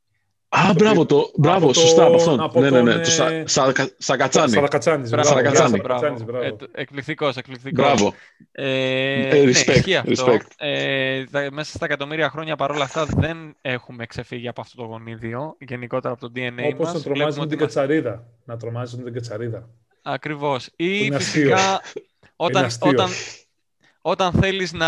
[0.55, 2.39] Α, μπράβο, το, μπράβο από σωστά από τον- αυτόν.
[2.39, 3.65] από ναι, ναι, ναι, τον, το σα, ε, σα,
[3.97, 4.51] Σακατσάνη.
[4.51, 5.09] Σαρακατσάνης.
[5.09, 5.79] Μπράβο, Σαρακατσάνη.
[5.79, 6.39] μπράβο, Σαρακατσάνης, μπράβο.
[6.39, 6.55] μπράβο.
[6.55, 7.85] Ε, το- εκπληκτικός, εκπληκτικός.
[7.85, 8.13] Μπράβο.
[8.51, 10.25] Ε, Ε, ναι, respect, ισχύει αυτό.
[10.25, 10.45] respect.
[10.57, 15.55] Ε, τα- μέσα στα εκατομμύρια χρόνια παρόλα αυτά δεν έχουμε ξεφύγει από αυτό το γονίδιο,
[15.59, 16.93] γενικότερα από το DNA Όπως μας.
[16.93, 18.23] να τρομάζει Βλέπουμε με ότι την είμαστε- κατσαρίδα.
[18.45, 19.69] Να τρομάζει με την κατσαρίδα.
[20.01, 20.65] Ακριβώς.
[20.65, 21.81] Ή είναι φυσικά
[22.35, 22.89] όταν, αστείο.
[22.89, 23.09] όταν,
[24.01, 24.87] όταν θέλεις να...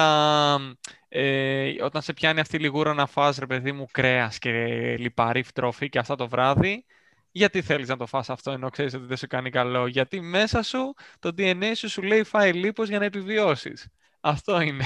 [1.17, 4.51] Ε, όταν σε πιάνει αυτή η λιγούρα να φας, ρε παιδί μου, κρέας και
[4.97, 6.85] λιπαρή τροφή και αυτά το βράδυ,
[7.31, 10.61] γιατί θέλεις να το φας αυτό ενώ ξέρεις ότι δεν σου κάνει καλό; Γιατί μέσα
[10.63, 13.87] σου το DNA σου σου λέει φάει λίπος για να επιβιώσεις.
[14.19, 14.83] Αυτό είναι.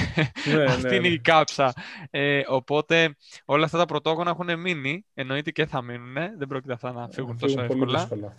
[0.55, 1.13] Ναι, Αυτή ναι, είναι ναι.
[1.13, 1.73] η κάψα.
[2.09, 3.15] Ε, οπότε
[3.45, 5.05] όλα αυτά τα πρωτόγωνα έχουν μείνει.
[5.13, 6.13] Εννοείται και θα μείνουν.
[6.13, 7.99] Δεν πρόκειται αυτά να φύγουν τόσο Φύγουν πολύ εύκολα.
[7.99, 8.35] δύσκολα.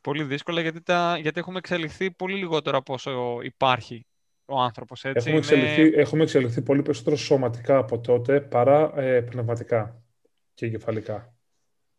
[0.00, 4.06] Πολύ δύσκολα γιατί, τα, γιατί έχουμε εξελιχθεί πολύ λιγότερο από όσο υπάρχει
[4.48, 5.04] ο άνθρωπος.
[5.04, 5.30] Έτσι.
[5.30, 10.02] Έχουμε, Είναι- εξελιχθεί, έχουμε εξελιχθεί πολύ περισσότερο σωματικά από τότε παρά ε, πνευματικά
[10.54, 11.34] και εγκεφαλικά.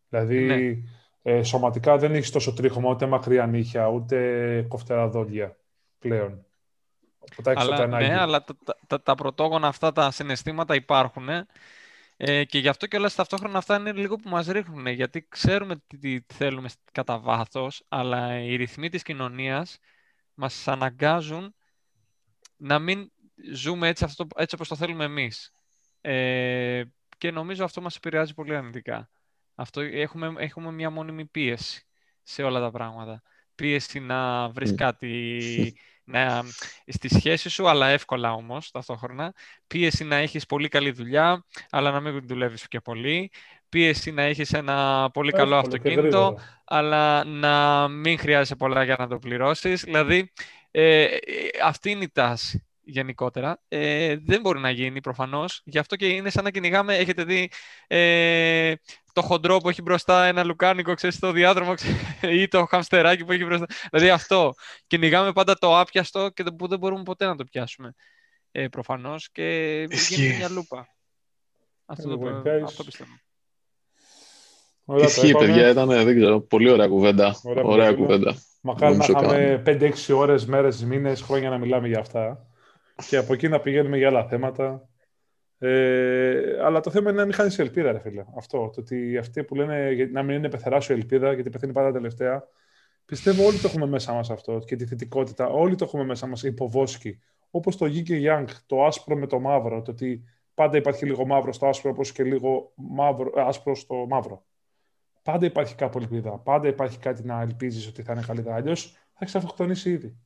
[0.08, 0.76] Δηλαδή, Ναι.
[1.32, 5.56] ε, σωματικά δεν έχεις τόσο τρίχωμα, ούτε μακριά νύχια, ούτε κοφτερά δόντια
[5.98, 6.44] πλέον.
[7.18, 8.06] Οπότε έχεις Αλλά, τα ανάγκη.
[8.08, 11.28] ναι, αλλά τα, τα, τα, τα πρωτόγωνα αυτά, τα συναισθήματα υπάρχουν
[12.16, 15.76] ε, και γι' αυτό και όλα ταυτόχρονα αυτά είναι λίγο που μας ρίχνουν γιατί ξέρουμε
[15.86, 19.78] τι, τι θέλουμε κατά βάθος, αλλά οι ρυθμοί της κοινωνίας
[20.34, 21.54] μας αναγκάζουν
[22.60, 23.10] να μην
[23.52, 25.52] ζούμε έτσι, αυτό, έτσι όπως το θέλουμε εμείς.
[26.00, 26.82] Ε,
[27.18, 29.10] και νομίζω αυτό μας επηρεάζει πολύ αρνητικά.
[29.54, 31.86] Αυτό, έχουμε, έχουμε μια μόνιμη πίεση
[32.22, 33.22] σε όλα τα πράγματα.
[33.54, 34.74] Πίεση να βρεις Μμ.
[34.74, 35.40] κάτι
[36.04, 36.42] να,
[36.86, 39.34] στη σχέση σου, αλλά εύκολα όμως ταυτόχρονα.
[39.66, 43.30] Πίεση να έχεις πολύ καλή δουλειά, αλλά να μην δουλεύεις και πολύ.
[43.68, 46.62] Πίεση να έχεις ένα πολύ καλό Εύκολο και αυτοκίνητο, γρήγορα.
[46.64, 49.82] αλλά να μην χρειάζεσαι πολλά για να το πληρώσεις.
[49.82, 50.32] Δηλαδή,
[50.70, 51.18] ε, ε,
[51.64, 53.62] αυτή είναι η τάση γενικότερα.
[53.68, 55.60] Ε, δεν μπορεί να γίνει προφανώς.
[55.64, 57.50] Γι' αυτό και είναι σαν να κυνηγάμε, έχετε δει
[57.86, 58.74] ε,
[59.12, 61.74] το χοντρό που έχει μπροστά ένα λουκάνικο, ξέρεις, στο διάδρομο
[62.20, 63.66] ξέρεις, ή το χαμστεράκι που έχει μπροστά.
[63.90, 64.52] Δηλαδή αυτό.
[64.86, 67.94] Κυνηγάμε πάντα το άπιαστο και το που δεν μπορούμε ποτέ να το πιάσουμε.
[68.52, 70.14] Ε, προφανώς και Ισχύει.
[70.14, 70.88] γίνεται μια λούπα.
[71.84, 72.62] Αυτό, Ε, το, βοηθάει.
[72.62, 73.10] αυτό πιστεύω.
[74.90, 75.46] Ωραία, το Ισχύει, είπαμε.
[75.46, 77.34] παιδιά, ήταν, δεν ξέρω, πολύ ωραία κουβέντα.
[77.44, 78.14] Ωραία Ωραία, κουβέντα.
[78.14, 78.34] κουβέντα.
[78.62, 82.46] Μακάρι να Νομίζω είχαμε 5-6 ώρες, μέρες, μήνες, χρόνια να μιλάμε για αυτά.
[83.08, 84.88] Και από εκεί να πηγαίνουμε για άλλα θέματα.
[85.58, 88.24] Ε, αλλά το θέμα είναι να μην χάνεις ελπίδα, ρε φίλε.
[88.36, 88.58] Αυτό.
[88.74, 91.92] Το ότι αυτοί που λένε για- να μην είναι πεθερά σου ελπίδα, γιατί πεθαίνει πάντα
[91.92, 92.42] τελευταία.
[93.04, 95.48] Πιστεύω όλοι το έχουμε μέσα μας αυτό και τη θετικότητα.
[95.48, 97.18] Όλοι το έχουμε μέσα μας υποβόσκη.
[97.50, 99.82] Όπως το Yin και Yang, το άσπρο με το μαύρο.
[99.82, 100.24] Το ότι
[100.54, 104.44] πάντα υπάρχει λίγο μαύρο στο άσπρο, όπως και λίγο μαύρο, ε, άσπρο στο μαύρο.
[105.22, 106.38] Πάντα υπάρχει κάπου ελπίδα.
[106.38, 108.54] Πάντα υπάρχει κάτι να ελπίζεις ότι θα είναι καλύτερα.
[108.54, 110.16] Αλλιώς θα έχει αυτοκτονήσει ήδη.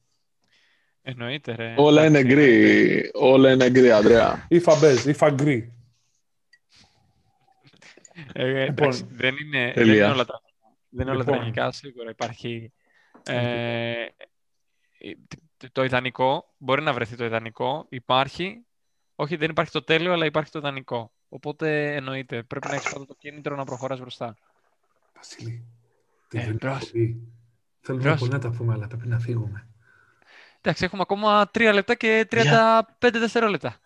[1.02, 1.74] Εννοείται, ρε.
[1.76, 3.10] Όλα είναι Εντάξει, γκρι.
[3.14, 4.46] Όλα είναι γκρι, Ανδρέα.
[4.48, 5.72] Ή φαμπέζ, ή φαγκρί.
[8.32, 9.94] Ε, Λοιπόν, εντάξει, δεν είναι, δεν τέλεια.
[9.94, 10.40] είναι όλα τα,
[10.88, 11.34] δεν είναι όλα Λοιπόν.
[11.38, 12.72] τραγικά, σίγουρα υπάρχει
[13.26, 14.06] ε,
[15.56, 18.66] το- το ιδανικό, μπορεί να βρεθεί το ιδανικό, υπάρχει,
[19.14, 21.12] όχι δεν υπάρχει το τέλειο, αλλά υπάρχει το ιδανικό.
[21.28, 24.36] Οπότε εννοείται, πρέπει να έχεις πάντα το κίνητρο να προχωράς μπροστά.
[25.28, 25.66] Βασίλη,
[26.32, 26.90] Ε, δεν μπρος.
[27.80, 28.18] Θέλουμε Μπρος.
[28.18, 29.68] πολύ να τα πούμε, αλλά πρέπει να φύγουμε.
[30.60, 33.76] Εντάξει, έχουμε ακόμα 3 λεπτά και 35 δευτερόλεπτα.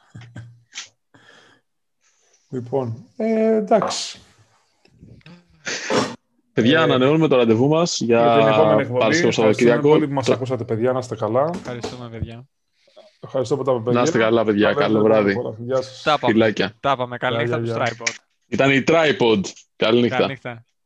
[2.50, 4.18] Λοιπόν, ε, εντάξει.
[6.52, 8.98] Παιδιά, Ε, ανανεώνουμε το ραντεβού μας για, Για την επόμενη εκπομπή.
[8.98, 9.88] Παρασκευό Ευχαριστούμε Σαββατοκύριακο.
[9.88, 10.92] πολύ που μας Το- ακούσατε, παιδιά.
[10.92, 11.50] Να είστε καλά.
[11.54, 12.44] Ευχαριστούμε, παιδιά.
[13.20, 13.92] Ευχαριστώ που τα παιδιά.
[13.92, 14.72] Να είστε καλά, παιδιά.
[14.74, 15.34] Καλό βράδυ.
[15.58, 16.02] Γεια σας.
[16.02, 16.32] Τα πάμε.
[16.32, 16.74] Φιλάκια.
[16.80, 17.16] Τα πάμε.
[17.16, 18.06] Καλή Γεια, νύχτα γεια, του γεια.
[18.06, 18.14] Tripod.
[18.46, 19.40] Ήταν η Tripod.
[19.76, 20.16] Καλή νύχτα.
[20.16, 20.64] Καλή νύχτα.